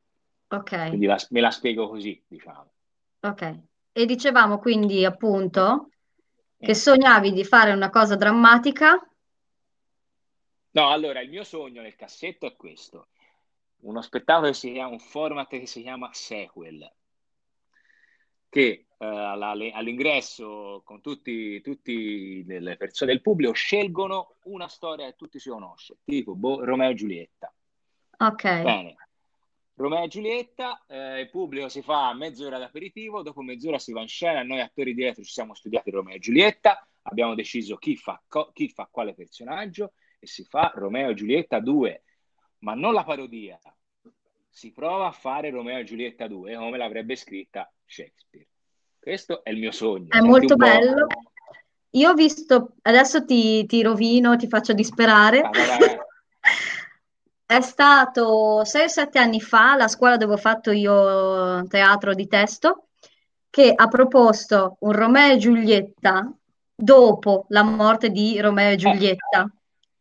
[0.50, 0.88] Ok.
[0.88, 2.72] Quindi la, me la spiego così, diciamo.
[3.20, 3.60] Ok.
[3.92, 5.90] E dicevamo quindi appunto
[6.58, 8.98] che sognavi di fare una cosa drammatica.
[10.72, 13.10] No, allora il mio sogno nel cassetto è questo
[13.82, 16.92] uno spettacolo che si chiama, un format che si chiama Sequel,
[18.50, 25.50] che uh, all'ingresso con tutte le persone del pubblico scelgono una storia che tutti si
[25.50, 27.54] conoscono, tipo boh, Romeo e Giulietta.
[28.18, 28.62] Ok.
[28.64, 28.96] Bene.
[29.76, 34.08] Romeo e Giulietta, eh, il pubblico si fa mezz'ora d'aperitivo, dopo mezz'ora si va in
[34.08, 38.50] scena, noi attori dietro ci siamo studiati Romeo e Giulietta, abbiamo deciso chi fa, co-
[38.54, 42.02] chi fa quale personaggio e si fa Romeo e Giulietta 2
[42.60, 43.60] ma non la parodia.
[44.50, 48.48] Si prova a fare Romeo e Giulietta 2 come l'avrebbe scritta Shakespeare.
[49.00, 50.10] Questo è il mio sogno.
[50.10, 51.08] È molto bello.
[51.92, 55.42] Io ho visto, adesso ti, ti rovino, ti faccio disperare.
[55.42, 55.52] Ah,
[57.46, 62.88] è stato 6-7 anni fa, la scuola dove ho fatto io teatro di testo,
[63.50, 66.32] che ha proposto un Romeo e Giulietta
[66.76, 69.50] dopo la morte di Romeo e Giulietta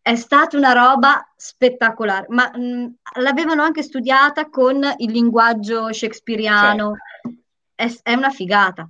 [0.06, 6.92] è stata una roba spettacolare, ma mh, l'avevano anche studiata con il linguaggio shakespeariano.
[6.94, 7.42] Certo.
[7.74, 8.88] È, è, una figata.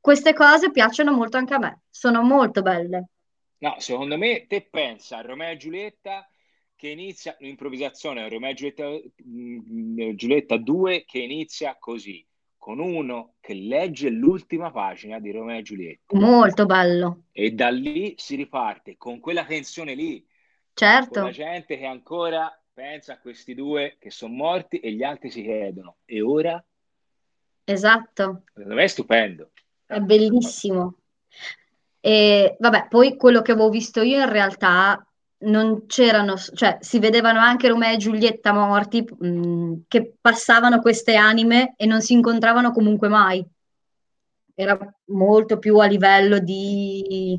[0.00, 3.10] Queste cose piacciono molto anche a me, sono molto belle.
[3.58, 6.28] No, secondo me, te pensa a Romeo e Giulietta
[6.74, 12.26] che inizia l'improvvisazione, Romeo e Giulietta, mh, Giulietta 2 che inizia così,
[12.56, 16.18] con uno che legge l'ultima pagina di Romeo e Giulietta.
[16.18, 17.26] Molto bello.
[17.30, 20.26] E da lì si riparte con quella tensione lì
[20.80, 21.20] Certo.
[21.20, 25.42] la gente che ancora pensa a questi due che sono morti e gli altri si
[25.42, 26.64] chiedono, e ora?
[27.64, 28.44] Esatto.
[28.54, 29.50] Secondo me è stupendo.
[29.84, 30.94] È bellissimo.
[32.00, 35.06] E vabbè, poi quello che avevo visto io in realtà
[35.40, 41.14] non c'erano, cioè si vedevano anche Romeo e Giulietta morti mh, mm, che passavano queste
[41.14, 43.46] anime e non si incontravano comunque mai.
[44.54, 44.78] Era
[45.08, 47.38] molto più a livello di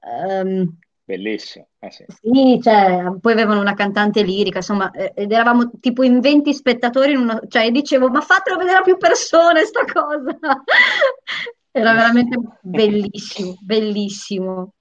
[0.00, 1.68] um, Bellissimo.
[1.80, 2.04] Eh sì.
[2.08, 7.12] sì, cioè, poi avevano una cantante lirica, insomma, eh, ed eravamo tipo in 20 spettatori,
[7.12, 10.38] in uno, cioè dicevo, ma fatelo vedere a più persone sta cosa.
[11.74, 14.74] Era veramente bellissimo, bellissimo.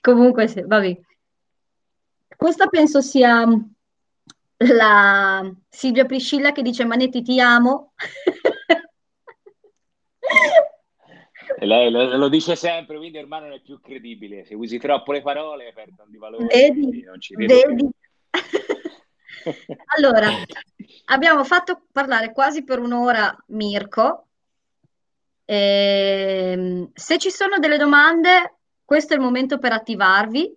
[0.00, 0.98] Comunque, sì, vabbè.
[2.36, 3.46] Questa penso sia
[4.58, 7.92] la Silvia Priscilla che dice Manetti ti amo.
[11.60, 14.44] E lei lo, lo, dice sempre, quindi ormai non è più credibile.
[14.44, 16.46] Se usi troppo le parole perdono di valore.
[16.46, 17.88] Vedi, non ci vedi.
[19.96, 20.30] allora,
[21.06, 24.26] abbiamo fatto parlare quasi per un'ora Mirko.
[25.44, 30.56] Ehm, se ci sono delle domande, questo è il momento per attivarvi.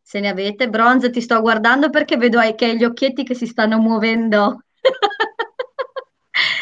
[0.00, 3.46] Se ne avete, Bronze, ti sto guardando perché vedo che hai gli occhietti che si
[3.46, 4.62] stanno muovendo.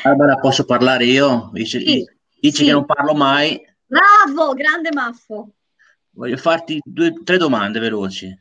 [0.04, 1.48] Allora posso parlare io?
[1.52, 2.04] Dice, sì.
[2.42, 2.64] Dici sì.
[2.64, 3.64] che non parlo mai.
[3.86, 5.52] Bravo, grande Maffo.
[6.10, 8.36] Voglio farti due, tre domande veloci.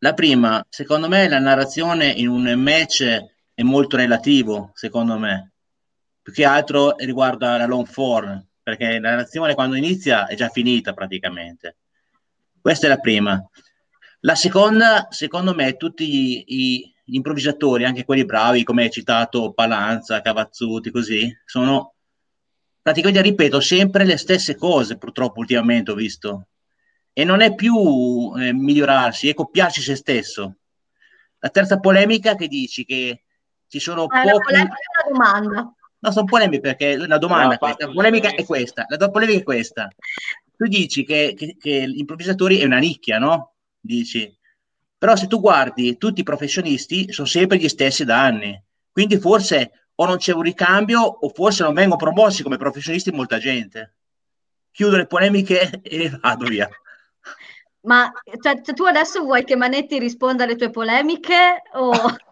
[0.00, 3.04] La prima, secondo me, la narrazione in un match
[3.54, 5.52] è molto relativo, secondo me.
[6.20, 10.92] Più che altro riguarda la long form, perché la narrazione quando inizia è già finita
[10.92, 11.78] praticamente.
[12.60, 13.42] Questa è la prima.
[14.20, 20.90] La seconda, secondo me, tutti gli improvvisatori, anche quelli bravi, come hai citato Palanza, Cavazzuti,
[20.90, 21.94] così, sono
[22.80, 26.48] praticamente, ripeto, sempre le stesse cose, purtroppo ultimamente ho visto.
[27.12, 30.56] E non è più eh, migliorarsi, è copiarsi se stesso.
[31.38, 33.24] La terza polemica che dici che
[33.66, 34.52] ci sono ah, pochi...
[34.52, 34.68] La
[35.08, 35.72] domanda.
[36.00, 38.86] No, sono polemiche perché la domanda no, questa, la polemica è questa.
[38.88, 39.88] La polemica è questa.
[40.56, 43.54] Tu dici che, che, che gli improvvisatori è una nicchia, no?
[43.80, 44.36] Dici.
[44.96, 48.60] Però se tu guardi, tutti i professionisti sono sempre gli stessi da anni.
[48.90, 53.38] Quindi forse o non c'è un ricambio o forse non vengono promossi come professionisti molta
[53.38, 53.94] gente.
[54.70, 56.68] Chiudo le polemiche e vado via.
[57.80, 61.92] Ma cioè, tu adesso vuoi che Manetti risponda alle tue polemiche o...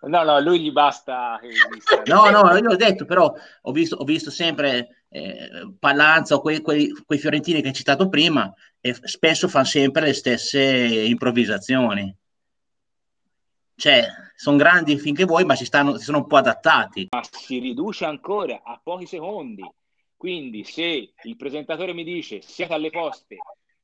[0.00, 1.38] No, no, lui gli basta.
[2.06, 3.32] No, no, io ho detto, però
[3.62, 8.08] ho visto, ho visto sempre eh, Pallanza o quei, quei, quei, fiorentini che hai citato
[8.08, 12.16] prima e spesso fanno sempre le stesse improvvisazioni.
[13.78, 17.06] Cioè, sono grandi finché vuoi, ma si, stanno, si sono un po' adattati.
[17.10, 19.62] Ma si riduce ancora a pochi secondi.
[20.16, 23.36] Quindi se il presentatore mi dice siete alle poste,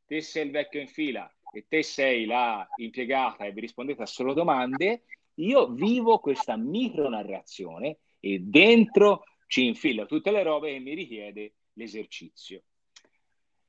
[0.04, 4.06] te sei il vecchio in fila e te sei la impiegata e vi rispondete a
[4.06, 10.94] solo domande, io vivo questa micronarrazione e dentro ci infilo tutte le robe che mi
[10.94, 12.64] richiede l'esercizio.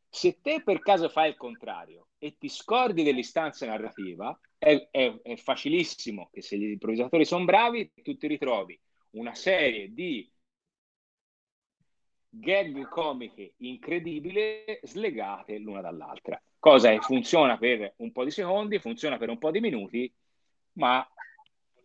[0.10, 5.36] Se te per caso fai il contrario e ti scordi dell'istanza narrativa, è, è, è
[5.36, 8.80] facilissimo che se gli improvvisatori sono bravi, tu ti ritrovi
[9.12, 10.28] una serie di
[12.28, 16.42] gag comiche incredibili slegate l'una dall'altra.
[16.58, 20.12] Cosa che funziona per un po' di secondi, funziona per un po' di minuti,
[20.74, 21.08] ma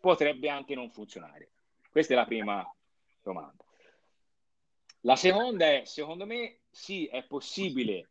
[0.00, 1.50] potrebbe anche non funzionare.
[1.90, 2.66] Questa è la prima
[3.22, 3.62] domanda.
[5.00, 8.08] La seconda è, secondo me, sì, è possibile,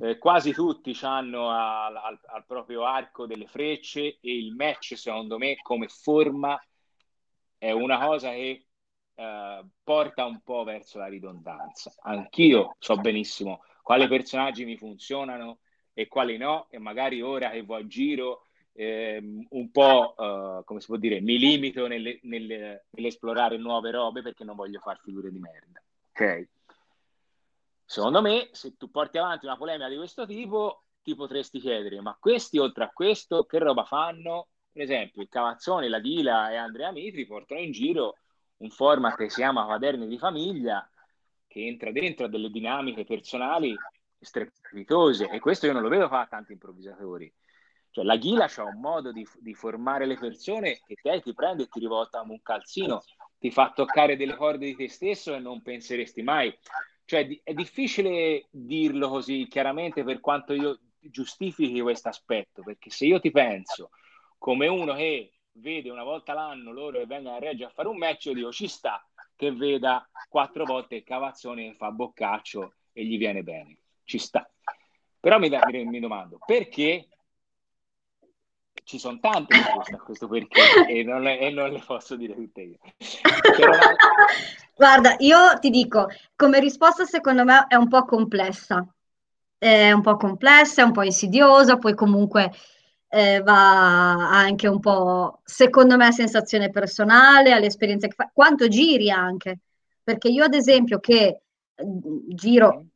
[0.00, 5.38] eh, quasi tutti hanno al, al, al, proprio arco delle frecce e il match, secondo
[5.38, 6.60] me, come forma
[7.58, 8.66] è una cosa che
[9.14, 11.92] eh, porta un po' verso la ridondanza.
[12.00, 15.58] Anch'io so benissimo quali personaggi mi funzionano
[15.92, 20.80] e quali no, e magari ora che vo a giro eh, un po', uh, come
[20.80, 25.30] si può dire, mi limito nelle, nelle, nell'esplorare nuove robe perché non voglio far figure
[25.30, 25.82] di merda.
[26.10, 26.48] Ok?
[27.90, 32.16] Secondo me, se tu porti avanti una polemica di questo tipo, ti potresti chiedere, ma
[32.20, 34.46] questi oltre a questo che roba fanno?
[34.70, 38.18] Per esempio, il Cavazzone, la Dila e Andrea Mitri portano in giro
[38.58, 40.88] un format che si chiama Quaderni di famiglia,
[41.48, 43.74] che entra dentro a delle dinamiche personali
[44.20, 47.34] strepitose e questo io non lo vedo fare a tanti improvvisatori
[47.92, 51.64] cioè, la ghila ha un modo di, di, formare le persone che te ti prende
[51.64, 53.02] e ti rivolta un calzino,
[53.38, 56.56] ti fa toccare delle corde di te stesso e non penseresti mai.
[57.10, 63.18] Cioè, è difficile dirlo così chiaramente per quanto io giustifichi questo aspetto, perché se io
[63.18, 63.90] ti penso
[64.38, 67.96] come uno che vede una volta l'anno loro che vengono a Reggio a fare un
[67.96, 69.04] match, io dico ci sta
[69.34, 74.48] che veda quattro volte il cavazzone che fa boccaccio e gli viene bene, ci sta.
[75.18, 77.08] Però mi, mi, mi domando, perché
[78.90, 82.34] ci sono tante risposte a questo perché e non, le, e non le posso dire
[82.34, 82.78] tutte io.
[84.74, 88.84] Guarda, io ti dico, come risposta secondo me è un po' complessa,
[89.56, 92.50] è un po' complessa, è un po' insidiosa, poi comunque
[93.10, 99.08] eh, va anche un po', secondo me, a sensazione personale, all'esperienza che fa, quanto giri
[99.08, 99.60] anche,
[100.02, 101.42] perché io ad esempio che
[102.26, 102.86] giro,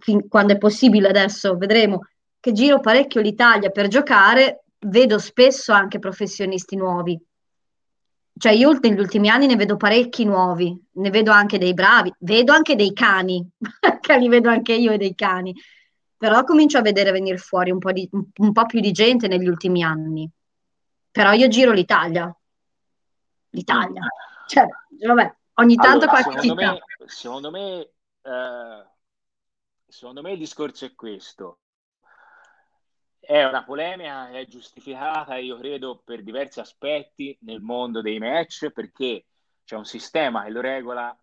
[0.00, 2.08] fin, quando è possibile adesso, vedremo,
[2.40, 7.20] che giro parecchio l'Italia per giocare, vedo spesso anche professionisti nuovi.
[8.36, 12.52] Cioè io negli ultimi anni ne vedo parecchi nuovi, ne vedo anche dei bravi, vedo
[12.52, 13.48] anche dei cani,
[14.00, 15.54] che li vedo anche io e dei cani,
[16.16, 19.46] però comincio a vedere venire fuori un po', di, un, po' più di gente negli
[19.46, 20.28] ultimi anni.
[21.12, 22.34] Però io giro l'Italia,
[23.50, 24.02] l'Italia,
[24.48, 24.66] cioè,
[25.06, 27.90] vabbè, ogni tanto allora, qualche secondo me, secondo me,
[28.22, 28.86] eh,
[29.86, 31.60] secondo me il discorso è questo
[33.26, 38.70] è una polemica che è giustificata, io credo, per diversi aspetti nel mondo dei match,
[38.70, 39.26] perché
[39.64, 41.16] c'è un sistema che lo regola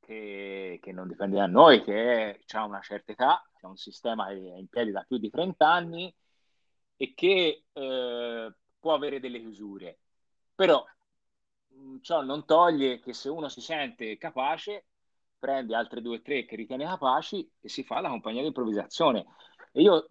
[0.00, 4.34] che, che non dipende da noi, che ha una certa età, c'è un sistema che
[4.34, 6.14] è in piedi da più di 30 anni
[6.96, 9.98] e che eh, può avere delle chiusure.
[10.54, 10.84] Però
[11.74, 14.86] mm, ciò non toglie che se uno si sente capace,
[15.38, 19.26] prende altre due o tre che ritiene capaci e si fa la compagnia di improvvisazione.
[19.72, 20.08] E io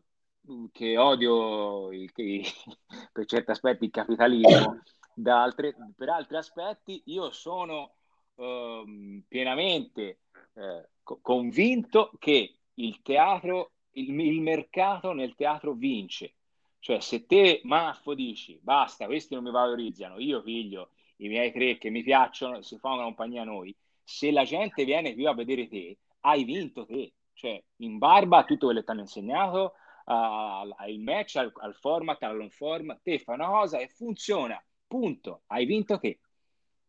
[0.72, 2.46] che odio il, il,
[3.12, 4.82] per certi aspetti il capitalismo,
[5.26, 7.96] altre, per altri aspetti io sono
[8.36, 10.20] eh, pienamente
[10.54, 16.34] eh, convinto che il teatro, il, il mercato nel teatro vince.
[16.80, 21.78] Cioè, se te, Maffo, dici basta, questi non mi valorizzano, io figlio i miei tre
[21.78, 25.34] che mi piacciono, si fa una compagnia a noi, se la gente viene qui a
[25.34, 27.14] vedere te, hai vinto te.
[27.34, 29.74] Cioè, in barba a tutto quello che ti hanno insegnato,
[30.10, 34.62] al uh, match, al, al format, al long form, te fai una cosa e funziona,
[34.88, 36.20] punto, hai vinto te.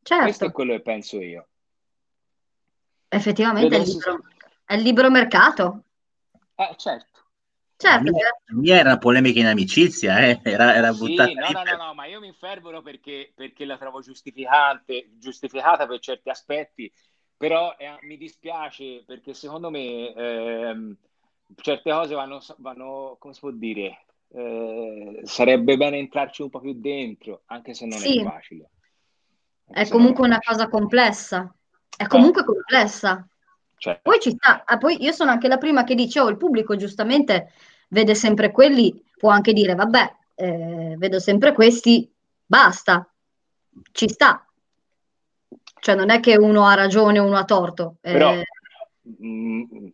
[0.03, 0.25] Certo.
[0.25, 1.49] Questo è quello che penso io.
[3.09, 4.25] Effettivamente è il, libero,
[4.65, 5.85] è il libero mercato.
[6.55, 7.17] Eh, certo.
[7.77, 10.41] Certo, la mia, era polemica in amicizia, eh?
[10.43, 13.79] era, era sì, buttata no, no, no, no, ma io mi infervoro perché, perché la
[13.79, 16.93] trovo giustificante, giustificata per certi aspetti,
[17.37, 20.97] però eh, mi dispiace perché secondo me eh,
[21.57, 26.75] certe cose vanno, vanno, come si può dire, eh, sarebbe bene entrarci un po' più
[26.75, 28.21] dentro, anche se non sì.
[28.21, 28.71] è facile.
[29.69, 31.55] Anche è comunque è una cosa complessa,
[31.97, 33.27] è comunque complessa.
[33.77, 34.01] Cioè.
[34.03, 36.77] Poi ci sta, ah, poi io sono anche la prima che dice, oh, il pubblico
[36.77, 37.53] giustamente
[37.89, 42.11] vede sempre quelli, può anche dire, vabbè, eh, vedo sempre questi,
[42.45, 43.09] basta,
[43.93, 44.43] ci sta.
[45.81, 47.99] Cioè non è che uno ha ragione, uno ha torto.
[48.01, 48.13] Eh.
[48.13, 48.35] Però,
[49.23, 49.89] mm,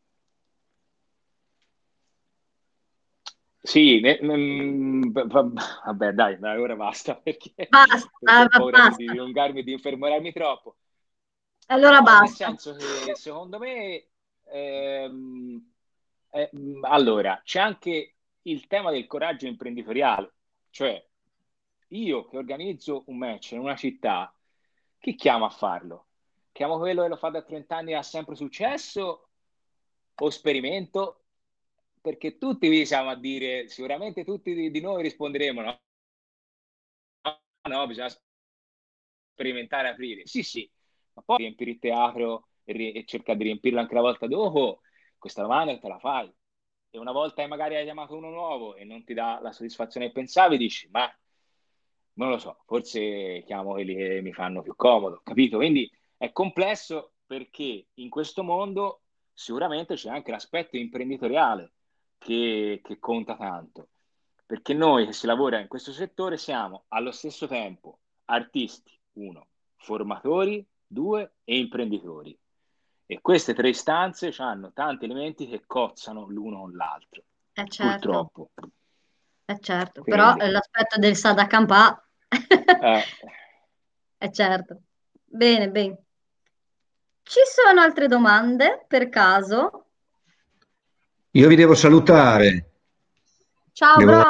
[3.67, 8.97] sì, ne, ne, vabbè dai, dai, ora basta perché basta, ho paura basta.
[8.97, 10.77] di dilungarmi, di infermorarmi troppo.
[11.69, 12.49] Allora no, basta.
[12.49, 14.05] Nel senso che secondo me,
[14.49, 15.73] ehm,
[16.29, 16.51] eh,
[16.83, 20.31] allora, c'è anche il tema del coraggio imprenditoriale,
[20.69, 21.03] cioè
[21.89, 24.31] io che organizzo un match in una città,
[24.99, 26.09] chi chiama a farlo?
[26.53, 29.29] Chiamo quello che lo fa da 30 anni e ha sempre successo
[30.15, 31.24] o sperimento?
[32.05, 35.81] Perché tutti vi siamo a dire, sicuramente tutti di, noi risponderemo no,
[37.67, 38.11] no, bisogna
[39.33, 40.27] sperimentare aprire.
[40.27, 40.71] Sì, sì,
[41.15, 44.83] ma poi riempire il teatro e, e cercare di riempirlo anche la volta dopo,
[45.17, 46.31] questa domanda te la fai.
[46.91, 50.13] E una volta magari hai chiamato uno nuovo e non ti dà la soddisfazione che
[50.13, 51.11] pensavi, dici, ma
[52.17, 55.57] non lo so, forse chiamo quelli che mi fanno più comodo, capito?
[55.57, 61.74] Quindi è complesso perché in questo mondo sicuramente c'è anche l'aspetto imprenditoriale
[62.25, 63.89] che, che conta tanto,
[64.47, 70.67] perché noi che si lavora in questo settore siamo allo stesso tempo artisti, uno, formatori
[70.87, 72.37] due e imprenditori.
[73.05, 77.25] E queste tre istanze hanno tanti elementi che cozzano l'uno con l'altro.
[77.53, 78.09] Eh certo.
[78.09, 78.51] Purtroppo.
[79.45, 80.23] Eh certo, Quindi...
[80.23, 83.03] però l'aspetto del Sadacampà eh.
[84.17, 84.81] è certo.
[85.23, 86.05] Bene, bene.
[87.23, 89.84] Ci sono altre domande per caso?
[91.37, 92.71] Io vi devo salutare.
[93.73, 94.23] Ciao devo...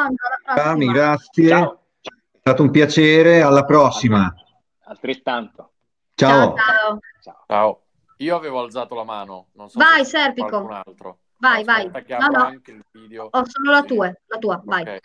[0.55, 1.48] Brando, grazie.
[1.48, 1.80] Ciao.
[2.00, 4.32] È stato un piacere, alla prossima.
[4.84, 5.72] Altrettanto.
[6.14, 6.55] Ciao.
[6.57, 6.98] Ciao.
[7.20, 7.44] ciao.
[7.46, 7.82] ciao.
[8.18, 10.48] Io avevo alzato la mano, non so vai, se Serpico.
[10.48, 11.18] qualcun altro.
[11.36, 11.90] Vai, vai.
[11.90, 12.42] No, no.
[12.42, 13.28] Anche il video.
[13.30, 14.80] Ho solo la tua, la tua, vai.
[14.80, 15.00] Okay.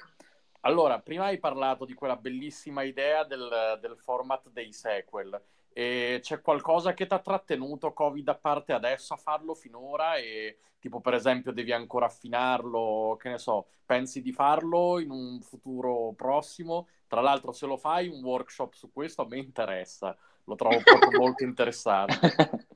[0.62, 5.38] Allora, prima hai parlato di quella bellissima idea del, del format dei sequel.
[5.80, 10.58] E c'è qualcosa che ti ha trattenuto Covid a parte adesso a farlo finora e
[10.78, 16.12] tipo per esempio devi ancora affinarlo, che ne so, pensi di farlo in un futuro
[16.18, 16.90] prossimo?
[17.08, 21.18] Tra l'altro se lo fai un workshop su questo a me interessa, lo trovo proprio
[21.18, 22.68] molto interessante.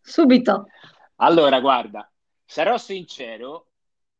[0.00, 0.66] Subito.
[1.16, 2.08] Allora, guarda,
[2.44, 3.70] sarò sincero,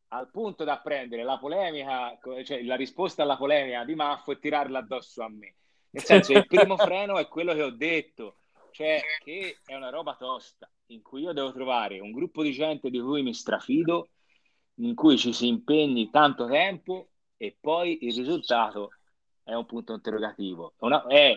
[0.08, 4.80] al punto da prendere la polemica, cioè la risposta alla polemica di Maffo e tirarla
[4.80, 5.54] addosso a me.
[5.96, 8.36] Nel senso, il primo freno è quello che ho detto,
[8.70, 12.90] cioè che è una roba tosta, in cui io devo trovare un gruppo di gente
[12.90, 14.10] di cui mi strafido,
[14.74, 18.90] in cui ci si impegni tanto tempo e poi il risultato
[19.42, 20.74] è un punto interrogativo.
[20.80, 21.34] Una, è,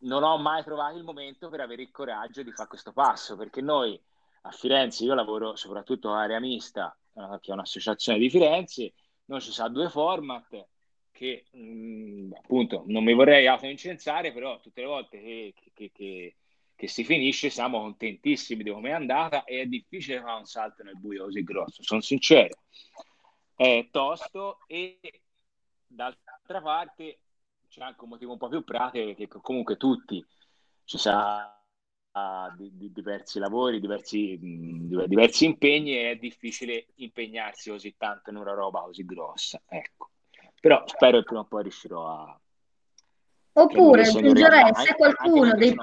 [0.00, 3.62] non ho mai trovato il momento per avere il coraggio di fare questo passo, perché
[3.62, 3.98] noi
[4.42, 8.92] a Firenze, io lavoro soprattutto a Area Mista, eh, che è un'associazione di Firenze,
[9.24, 10.66] noi ci sono due format
[11.16, 16.36] che mh, mm, appunto non mi vorrei autoincensare, però tutte le volte che, che, che,
[16.74, 20.82] che, si finisce siamo contentissimi di come è andata e è difficile fare un salto
[20.82, 22.58] nel buio così grosso, sono sincero.
[23.54, 25.00] È tosto e
[25.86, 27.20] d'altra parte
[27.68, 30.24] c'è anche un motivo un po' più pratico che comunque tutti
[30.84, 31.50] ci sa
[32.56, 38.36] di, di diversi lavori, diversi, mh, diversi impegni e è difficile impegnarsi così tanto in
[38.36, 39.62] una roba così grossa.
[39.66, 40.10] Ecco.
[40.60, 42.40] Però spero che prima o poi riuscirò a...
[43.52, 45.74] Oppure aggiungerei se qualcuno dei...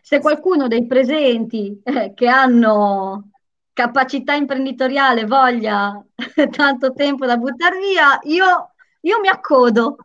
[0.00, 3.30] Se qualcuno dei presenti eh, che hanno
[3.72, 6.02] capacità imprenditoriale, voglia,
[6.50, 9.96] tanto tempo da buttare via, io, io mi accodo.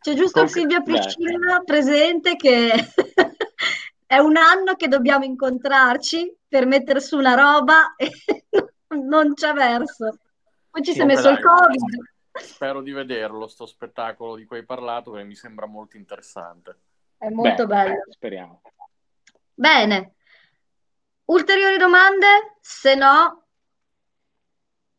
[0.00, 0.80] C'è giusto Con- Silvia.
[0.80, 2.72] Priscilla presente che
[4.06, 8.10] è un anno che dobbiamo incontrarci per mettere su una roba e
[8.96, 10.18] non c'è verso.
[10.70, 12.16] Poi ci si è messo il Covid.
[12.40, 16.78] Spero di vederlo, sto spettacolo di cui hai parlato, che mi sembra molto interessante.
[17.18, 18.04] È molto Beh, bello.
[18.10, 18.62] Speriamo.
[19.54, 20.14] Bene.
[21.26, 22.56] Ulteriori domande?
[22.60, 23.44] Se no,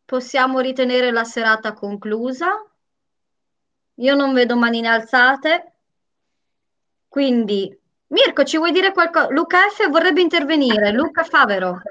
[0.05, 2.63] possiamo ritenere la serata conclusa.
[3.95, 5.73] Io non vedo manine alzate.
[7.07, 9.29] Quindi, Mirko, ci vuoi dire qualcosa?
[9.29, 10.91] Luca F vorrebbe intervenire.
[10.91, 11.81] Luca Favero.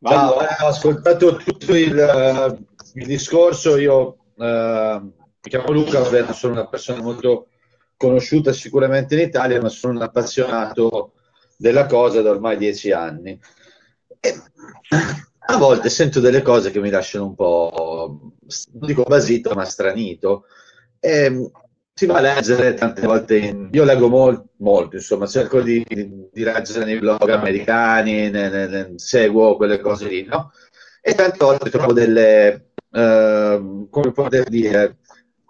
[0.00, 0.56] Ciao, Luca.
[0.56, 2.58] eh, ho ascoltato tutto il, eh,
[2.94, 3.76] il discorso.
[3.76, 7.48] Io eh, mi chiamo Luca, vabbè, sono una persona molto
[7.96, 11.12] conosciuta sicuramente in Italia, ma sono un appassionato
[11.56, 13.38] della cosa da ormai dieci anni.
[14.20, 14.34] E
[15.50, 18.18] a volte sento delle cose che mi lasciano un po',
[18.72, 20.44] non dico basito, ma stranito.
[21.00, 21.50] E
[21.94, 26.42] si va a leggere tante volte, in- io leggo mol- molto, insomma, cerco di, di
[26.42, 30.52] leggere nei blog americani, ne- ne- ne- seguo quelle cose lì, no?
[31.00, 34.98] E tante volte trovo delle, eh, come poter dire,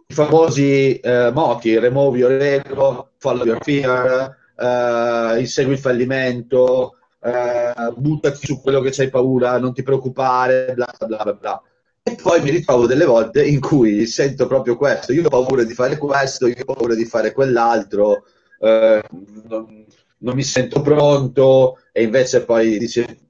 [0.06, 7.72] i famosi eh, moti, remove your ego, follow your fear, eh, insegui il fallimento, eh,
[7.96, 11.62] buttati su quello che c'hai paura, non ti preoccupare, bla bla bla bla.
[12.02, 15.74] E poi mi ritrovo delle volte in cui sento proprio questo, io ho paura di
[15.74, 18.24] fare questo, io ho paura di fare quell'altro,
[18.60, 19.02] eh,
[19.48, 19.84] non,
[20.18, 23.27] non mi sento pronto e invece poi dice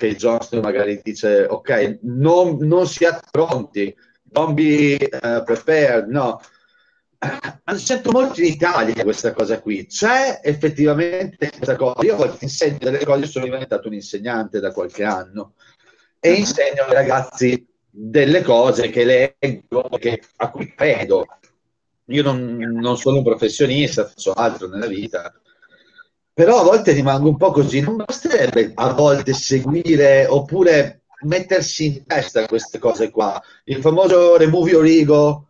[0.00, 6.40] che Johnston magari dice ok, non, non siate pronti, don't be eh, prepared, no.
[7.18, 12.02] Eh, Sento molto in Italia questa cosa qui, c'è effettivamente questa cosa.
[12.06, 15.52] Io insegno delle cose, sono diventato un insegnante da qualche anno
[16.18, 21.26] e insegno ai ragazzi delle cose che leggo, che, a cui credo.
[22.06, 25.32] Io non, non sono un professionista, faccio altro nella vita,
[26.40, 27.80] però a volte rimango un po' così.
[27.80, 33.38] Non basterebbe a volte seguire oppure mettersi in testa queste cose qua.
[33.64, 35.48] Il famoso remove your ego,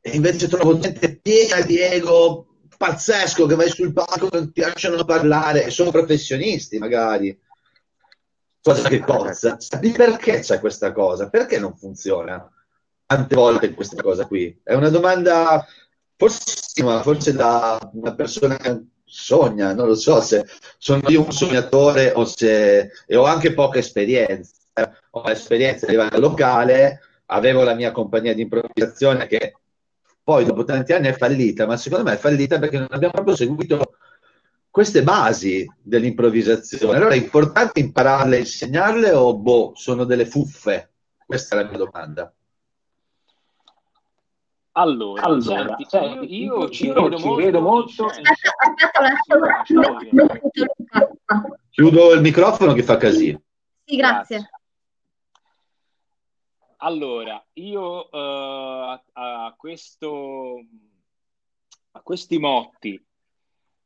[0.00, 2.46] e invece trovo gente piena di ego
[2.78, 7.36] pazzesco che vai sul palco non ti lasciano parlare, e sono professionisti magari.
[8.62, 9.58] Cosa che cozza.
[9.80, 11.28] Perché c'è questa cosa?
[11.28, 12.48] Perché non funziona?
[13.04, 14.60] Tante volte questa cosa qui.
[14.62, 15.66] È una domanda
[16.16, 18.56] forse, forse da una persona
[19.10, 20.46] sogna, non lo so se
[20.78, 24.54] sono io un sognatore o se e ho anche poca esperienza.
[25.10, 29.54] Ho esperienza a livello locale, avevo la mia compagnia di improvvisazione che
[30.22, 33.34] poi dopo tanti anni è fallita, ma secondo me è fallita perché non abbiamo proprio
[33.34, 33.96] seguito
[34.70, 36.96] queste basi dell'improvvisazione.
[36.96, 40.92] Allora è importante impararle insegnarle o boh, sono delle fuffe?
[41.26, 42.32] Questa è la mia domanda.
[44.72, 48.06] Allora, Allora, senti, senti, io, io ci io vedo ci molto, vedo molto.
[49.68, 51.10] Luca.
[51.70, 53.42] Chiudo il microfono che fa casino.
[53.84, 54.50] Sì, grazie.
[56.82, 60.64] Allora, io eh, a, a questo,
[61.90, 63.04] a questi motti,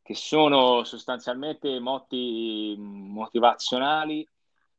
[0.02, 4.28] che sono sostanzialmente motti motivazionali,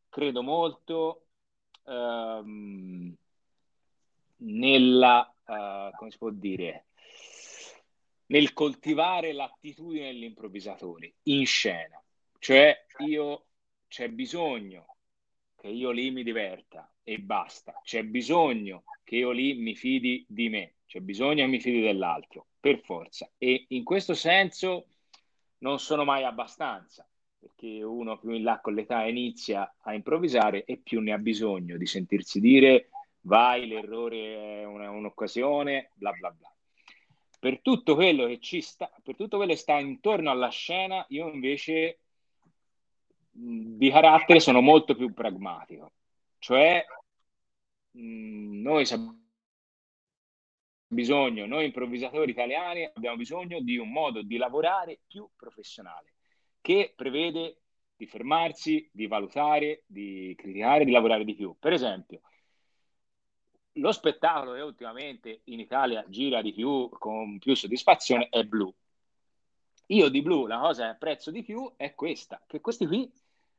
[0.07, 1.26] credo molto
[1.84, 3.14] ehm,
[4.38, 6.88] nella, eh, come si può dire,
[8.27, 12.01] nel coltivare l'attitudine degli improvvisatori in scena.
[12.39, 13.45] Cioè, io
[13.88, 14.97] c'è bisogno
[15.55, 17.80] che io lì mi diverta e basta.
[17.84, 22.47] C'è bisogno che io lì mi fidi di me, c'è bisogno che mi fidi dell'altro,
[22.59, 23.30] per forza.
[23.38, 24.88] E in questo senso
[25.59, 27.07] non sono mai abbastanza,
[27.38, 31.77] perché uno più in là con l'età inizia a improvvisare e più ne ha bisogno
[31.77, 32.89] di sentirsi dire
[33.26, 36.49] vai, l'errore è una- un'occasione, bla bla bla.
[37.39, 41.30] Per tutto quello che ci sta, per tutto quello che sta intorno alla scena, io
[41.31, 41.99] invece
[43.31, 45.93] di carattere sono molto più pragmatico.
[46.39, 46.85] Cioè,
[47.93, 49.23] mh, noi abbiamo
[50.88, 56.14] bisogno, noi improvvisatori italiani abbiamo bisogno di un modo di lavorare più professionale,
[56.61, 57.61] che prevede
[57.95, 61.56] di fermarsi, di valutare, di criticare, di lavorare di più.
[61.60, 62.22] Per esempio,
[63.76, 68.73] lo spettacolo che ultimamente in Italia gira di più, con più soddisfazione, è Blue.
[69.88, 73.11] Io di Blue la cosa che apprezzo di più è questa, che questi qui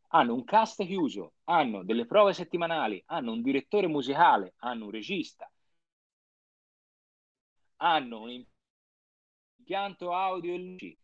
[0.09, 5.51] hanno un cast chiuso, hanno delle prove settimanali, hanno un direttore musicale, hanno un regista,
[7.77, 8.45] hanno un
[9.59, 10.99] impianto audio e luci,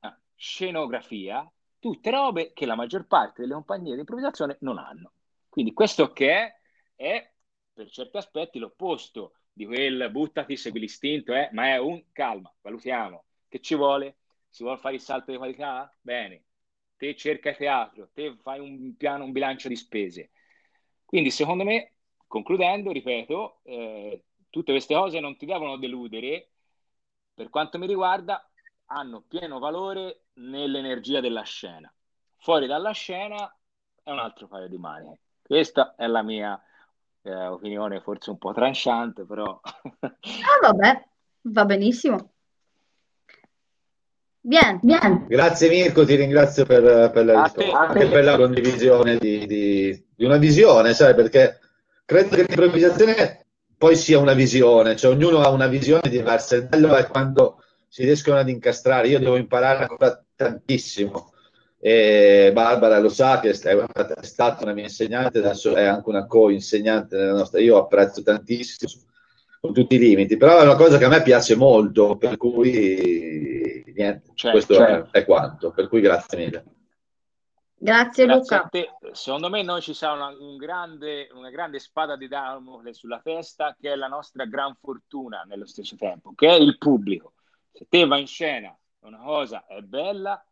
[0.00, 5.12] ah, scenografia, tutte robe che la maggior parte delle compagnie di improvvisazione non hanno.
[5.48, 6.60] Quindi questo che è,
[6.96, 7.33] è
[7.74, 11.48] per certi aspetti l'opposto di quel buttati, segui l'istinto, eh?
[11.52, 14.18] ma è un calma, valutiamo, che ci vuole?
[14.48, 15.92] Si vuole fare il salto di qualità?
[16.00, 16.44] Bene,
[16.96, 20.30] te cerca teatro, te fai un piano, un bilancio di spese.
[21.04, 21.94] Quindi secondo me,
[22.26, 26.50] concludendo, ripeto, eh, tutte queste cose non ti devono deludere,
[27.34, 28.48] per quanto mi riguarda,
[28.86, 31.92] hanno pieno valore nell'energia della scena.
[32.36, 33.52] Fuori dalla scena
[34.02, 35.20] è un altro paio di maniche.
[35.42, 36.60] Questa è la mia
[37.24, 39.60] eh, opinione, forse un po' tranciante, però...
[40.00, 41.04] ah, vabbè,
[41.42, 42.32] va benissimo.
[44.46, 45.24] Bien, bien.
[45.26, 50.24] Grazie Mirko, ti ringrazio per, per la risposta, anche per la condivisione di, di, di,
[50.26, 51.60] una visione, sai, perché
[52.04, 53.46] credo che l'improvvisazione
[53.78, 58.04] poi sia una visione, cioè ognuno ha una visione diversa, il bello è quando si
[58.04, 61.32] riescono ad incastrare, io devo imparare ancora tantissimo,
[61.86, 67.14] e Barbara lo sa che è stata una mia insegnante, adesso è anche una co-insegnante
[67.14, 68.90] nella nostra, io apprezzo tantissimo
[69.60, 73.84] con tutti i limiti, però è una cosa che a me piace molto, per cui
[73.94, 75.12] niente, certo, questo certo.
[75.12, 76.64] È, è, quanto, per cui grazie mille.
[77.74, 79.12] Grazie, grazie Luca.
[79.12, 83.76] Secondo me noi ci sarà una, un grande, una grande spada di Damocle sulla testa
[83.78, 87.34] che è la nostra gran fortuna nello stesso tempo, che è il pubblico.
[87.70, 90.42] Se te vai in scena una cosa è bella,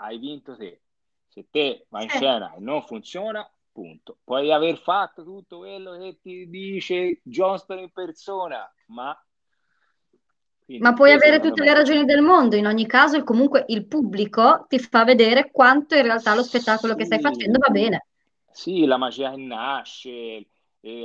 [0.00, 0.82] hai vinto te.
[1.28, 4.18] Se te vai in scena e non funziona, Punto.
[4.24, 9.16] Puoi aver fatto tutto quello che ti dice Johnston in persona, ma...
[10.80, 14.80] ma puoi avere tutte le ragioni del mondo, in ogni caso comunque il pubblico ti
[14.80, 18.06] fa vedere quanto in realtà lo spettacolo sì, che stai facendo va bene.
[18.50, 20.46] Sì, la magia che nasce,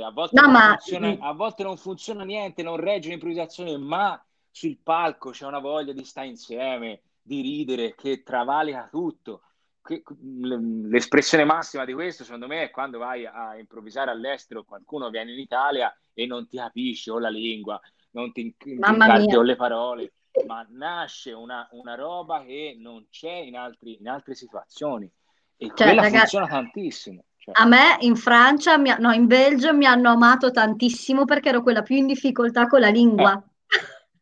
[0.02, 0.76] a, volte no, ma...
[0.76, 4.20] funziona, a volte non funziona niente, non regge l'improvvisazione, ma
[4.50, 9.42] sul palco c'è una voglia di stare insieme, di ridere, che travalica tutto
[9.88, 15.38] l'espressione massima di questo, secondo me, è quando vai a improvvisare all'estero, qualcuno viene in
[15.38, 17.80] Italia e non ti capisce o la lingua,
[18.10, 20.12] non ti incarti o le parole,
[20.46, 25.10] ma nasce una, una, roba che non c'è in, altri, in altre situazioni
[25.56, 27.24] e cioè, quella ragazzi, funziona tantissimo.
[27.36, 27.54] Cioè.
[27.56, 31.96] A me in Francia, no, in Belgio mi hanno amato tantissimo perché ero quella più
[31.96, 33.42] in difficoltà con la lingua.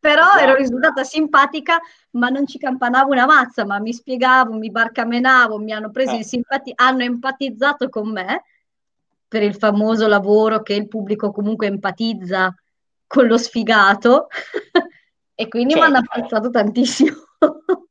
[0.05, 0.39] Però esatto.
[0.39, 1.79] ero risultata simpatica,
[2.11, 6.17] ma non ci campanavo una mazza, ma mi spiegavo, mi barcamenavo, mi hanno preso eh.
[6.17, 8.43] in simpatia, hanno empatizzato con me
[9.27, 12.53] per il famoso lavoro che il pubblico comunque empatizza
[13.07, 14.27] con lo sfigato
[15.33, 15.89] e quindi certo.
[15.89, 17.15] mi hanno apprezzato tantissimo.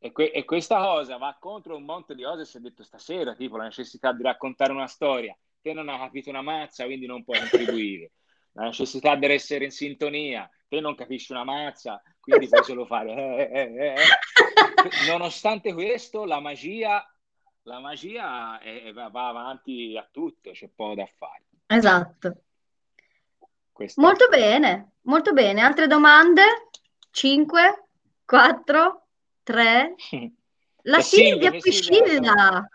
[0.00, 3.34] E, que- e, questa cosa va contro un monte di cose si è detto stasera,
[3.34, 5.36] tipo la necessità di raccontare una storia.
[5.60, 8.12] Te non hai capito una mazza, quindi non puoi contribuire
[8.58, 13.12] la necessità di essere in sintonia, te non capisci una mazza, quindi puoi solo fare...
[13.12, 13.94] Eh, eh, eh.
[13.94, 15.06] eh.
[15.08, 17.04] Nonostante questo, la magia,
[17.62, 21.44] la magia è, va avanti a tutto, c'è poco da fare.
[21.66, 22.42] Esatto.
[23.70, 25.60] Questo molto bene, molto bene.
[25.60, 26.42] Altre domande?
[27.10, 27.84] 5,
[28.24, 29.06] 4,
[29.44, 29.94] 3.
[30.82, 32.68] La Silvia Piscilla.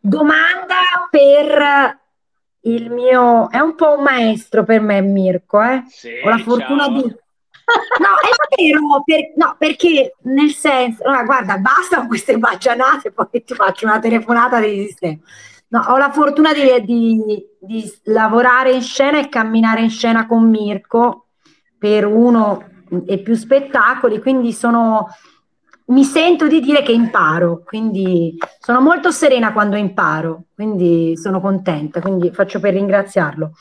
[0.00, 0.80] Domanda
[1.10, 2.06] per
[2.62, 5.62] il mio è un po' un maestro per me, Mirko.
[5.62, 5.84] Eh?
[5.88, 7.02] Sì, Ho la fortuna ciao.
[7.02, 7.16] di.
[7.98, 9.32] No, è vero, per...
[9.36, 14.58] no, perché nel senso, no, guarda, basta con queste baggianate, poi ti faccio una telefonata
[14.58, 15.18] di sistema.
[15.68, 20.48] No, ho la fortuna di, di, di, lavorare in scena e camminare in scena con
[20.48, 21.26] Mirko
[21.76, 22.64] per uno
[23.06, 25.08] e più spettacoli, quindi sono
[25.88, 32.00] mi sento di dire che imparo, quindi sono molto serena quando imparo, quindi sono contenta,
[32.00, 33.52] quindi faccio per ringraziarlo.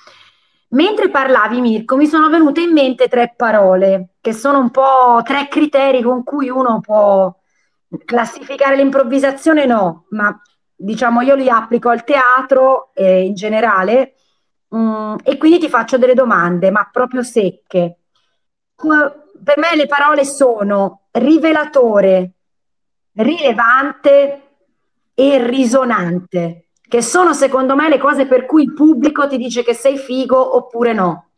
[0.69, 5.47] Mentre parlavi Mirko mi sono venute in mente tre parole che sono un po' tre
[5.47, 7.33] criteri con cui uno può
[8.03, 10.37] classificare l'improvvisazione, no, ma
[10.75, 14.15] diciamo io li applico al teatro eh, in generale
[14.67, 17.99] mh, mm, e quindi ti faccio delle domande, ma proprio secche.
[18.75, 22.31] Per me le parole sono rivelatore,
[23.13, 24.41] rilevante
[25.13, 29.73] e risonante, che sono secondo me le cose per cui il pubblico ti dice che
[29.73, 31.29] sei figo oppure no.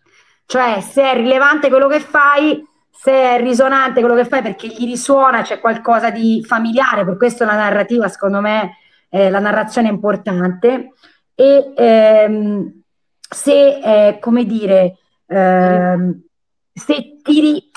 [0.45, 4.85] Cioè, se è rilevante quello che fai, se è risonante quello che fai perché gli
[4.85, 8.77] risuona, c'è qualcosa di familiare, per questo la narrativa, secondo me,
[9.09, 10.93] eh, la narrazione è importante.
[11.35, 12.81] E ehm,
[13.29, 14.97] se, eh, come dire,
[15.27, 16.21] ehm,
[16.73, 17.68] se ti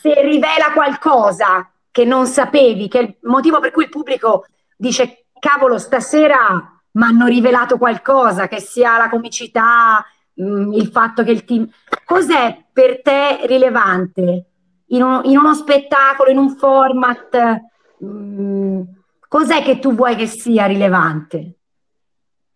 [0.00, 4.46] se rivela qualcosa che non sapevi, che è il motivo per cui il pubblico
[4.76, 10.04] dice cavolo stasera mi hanno rivelato qualcosa, che sia la comicità,
[10.34, 11.68] mh, mm, il fatto che il team...
[12.04, 14.46] Cos'è per te rilevante
[14.86, 17.60] in, uno, in uno spettacolo, in un format?
[17.98, 18.80] Mh, mm,
[19.28, 21.58] Cos'è che tu vuoi che sia rilevante?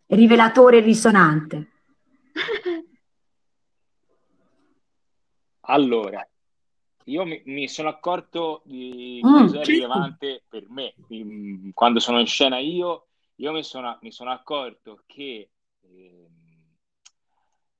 [0.06, 1.70] Rivelatore e risonante.
[5.66, 6.26] Allora,
[7.06, 9.64] io mi, mi sono accorto di Mm, cosa è certo.
[9.64, 10.96] rilevante per me.
[11.12, 15.50] Mm, Quando sono in scena io, io mi sono, mi sono accorto che
[15.80, 16.30] ehm,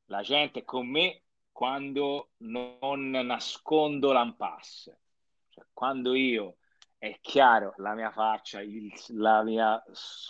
[0.07, 5.01] la gente è con me quando non nascondo l'impasse.
[5.49, 6.57] Cioè, quando io
[6.99, 9.83] è chiaro la mia faccia, il- la mia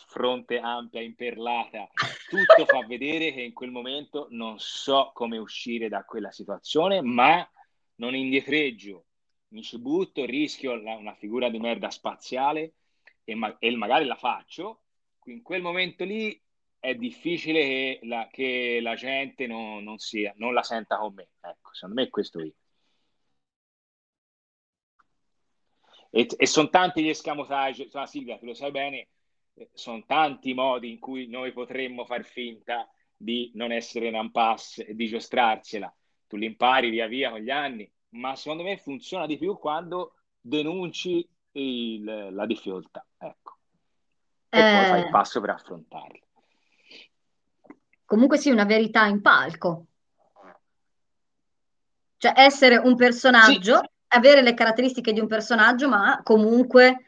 [0.06, 1.89] fronte ampia, imperlata,
[2.28, 7.47] tutto fa vedere che in quel momento non so come uscire da quella situazione, ma
[8.02, 9.06] non indietreggio,
[9.48, 12.74] mi ci butto, rischio la- una figura di merda spaziale
[13.24, 14.82] e, ma- e magari la faccio.
[15.26, 16.40] In quel momento lì
[16.80, 21.28] è difficile che la, che la gente non, non sia, non la senta con me.
[21.40, 22.54] Ecco, secondo me è questo io.
[26.10, 29.08] E, e sono tanti gli escamotage, insomma, Silvia, tu lo sai bene,
[29.54, 34.14] eh, sono tanti i modi in cui noi potremmo far finta di non essere in
[34.14, 35.94] impasse e di giostrarsela.
[36.26, 40.14] Tu li impari via via con gli anni, ma secondo me funziona di più quando
[40.40, 43.59] denunci il- la difficoltà, ecco,
[44.52, 46.20] e poi fai il Eh, passo per affrontarla.
[48.05, 49.86] comunque sì, una verità in palco.
[52.16, 57.06] Cioè essere un personaggio, avere le caratteristiche di un personaggio, ma comunque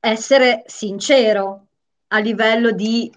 [0.00, 1.66] essere sincero
[2.08, 3.10] a livello di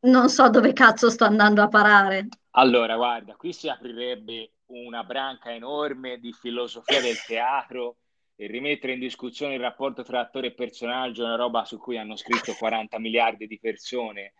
[0.00, 2.28] non so dove cazzo sto andando a parare.
[2.52, 7.96] Allora, guarda, qui si aprirebbe una branca enorme di filosofia del teatro
[8.36, 11.98] e rimettere in discussione il rapporto tra attore e personaggio è una roba su cui
[11.98, 14.34] hanno scritto 40 miliardi di persone.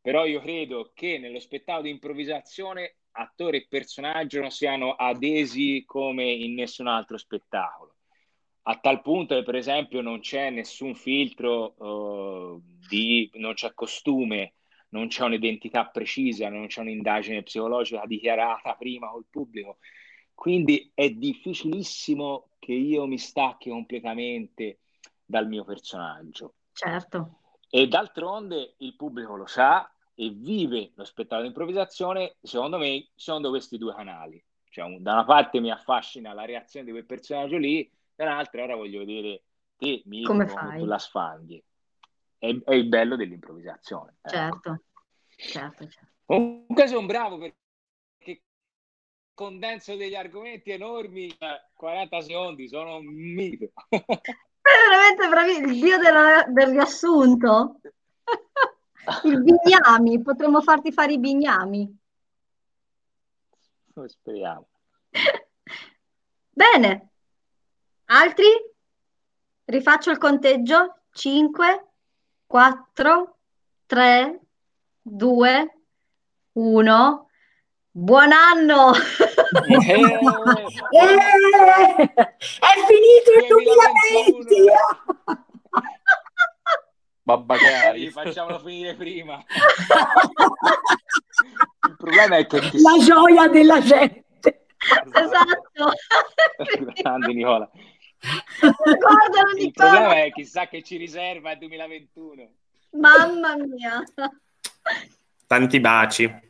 [0.00, 6.24] Però io credo che nello spettacolo di improvvisazione attore e personaggio non siano adesi come
[6.30, 7.96] in nessun altro spettacolo.
[8.62, 14.54] A tal punto che, per esempio, non c'è nessun filtro, eh, di, non c'è costume,
[14.90, 19.78] non c'è un'identità precisa, non c'è un'indagine psicologica dichiarata prima col pubblico.
[20.34, 24.78] Quindi è difficilissimo che io mi stacchi completamente
[25.24, 26.54] dal mio personaggio.
[26.72, 27.38] Certo.
[27.70, 33.50] E d'altronde il pubblico lo sa e vive lo spettacolo di improvvisazione, secondo me, secondo
[33.50, 34.42] questi due canali.
[34.70, 38.76] Cioè, un- da una parte mi affascina la reazione di quel personaggio lì, dall'altra ora
[38.76, 39.42] voglio vedere
[39.76, 41.62] te, Mirko, Come come tu la sfanghi.
[42.38, 44.16] È, è il bello dell'improvvisazione.
[44.22, 44.30] ecco.
[44.30, 44.82] Certo,
[45.36, 46.12] certo, certo.
[46.24, 48.42] Comunque sono bravo perché
[49.34, 51.36] condenso degli argomenti enormi, in
[51.74, 53.72] 40 secondi, sono un mito.
[53.88, 57.80] È veramente bravi, il dio della- del riassunto.
[59.24, 61.98] Il bignami, potremmo farti fare i bignami.
[64.04, 64.68] Speriamo.
[66.50, 67.08] Bene.
[68.06, 68.44] Altri?
[69.64, 71.04] Rifaccio il conteggio.
[71.10, 71.87] 5,
[72.48, 73.36] 4,
[73.84, 74.40] 3,
[75.02, 75.78] 2,
[76.52, 77.28] 1.
[77.90, 78.92] Buon anno!
[78.94, 78.98] Eh,
[80.90, 81.14] Eh,
[81.98, 84.44] è finito il 2020!
[84.44, 84.72] 2021.
[87.22, 88.08] Babbagari.
[88.08, 89.44] Facciamolo finire prima.
[91.86, 92.60] Il problema è che.
[92.72, 94.68] La gioia della gente.
[95.12, 95.92] Esatto.
[97.02, 97.70] Grande Nicola.
[98.20, 99.90] Il Nicola.
[99.90, 102.48] problema è chissà che ci riserva il 2021.
[102.92, 104.02] Mamma mia.
[105.46, 106.40] Tanti baci.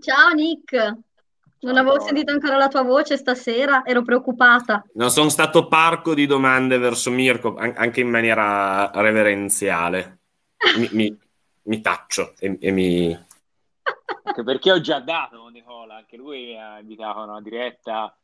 [0.00, 0.72] Ciao Nick.
[1.60, 4.84] Non Ciao, avevo sentito ancora la tua voce stasera, ero preoccupata.
[4.94, 10.18] Non sono stato parco di domande verso Mirko, an- anche in maniera reverenziale.
[10.76, 11.18] Mi, mi-
[11.62, 13.26] mi taccio e, e mi...
[14.22, 18.16] Anche perché ho già dato Nicola, anche lui mi ha invitato a una diretta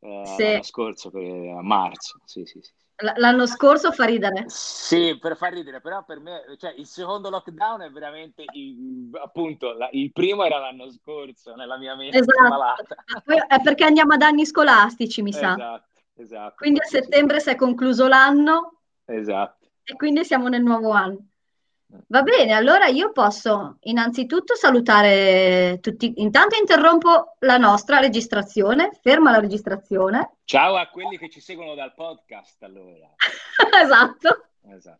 [0.00, 0.42] eh, Sì.
[0.44, 2.20] l'anno scorso, per, a marzo.
[2.24, 2.72] Sì, sì, sì.
[3.16, 4.46] L'anno scorso fa ridere.
[4.48, 9.72] Sì, per far ridere, però per me, cioè, il secondo lockdown è veramente, il, appunto,
[9.72, 12.48] la- il primo era l'anno scorso, nella mia mente Esatto.
[12.48, 12.82] malata.
[13.46, 15.52] È perché andiamo ad anni scolastici, mi sa.
[15.52, 16.54] Esatto, esatto.
[16.56, 19.68] Quindi a Sì, sì, settembre si è concluso l'anno Esatto.
[19.84, 21.28] e quindi siamo nel nuovo anno.
[22.08, 26.12] Va bene, allora io posso innanzitutto salutare tutti.
[26.16, 30.36] Intanto interrompo la nostra registrazione, ferma la registrazione.
[30.44, 33.08] Ciao a quelli che ci seguono dal podcast, allora.
[33.82, 34.48] Esatto.
[34.70, 34.96] Esatto.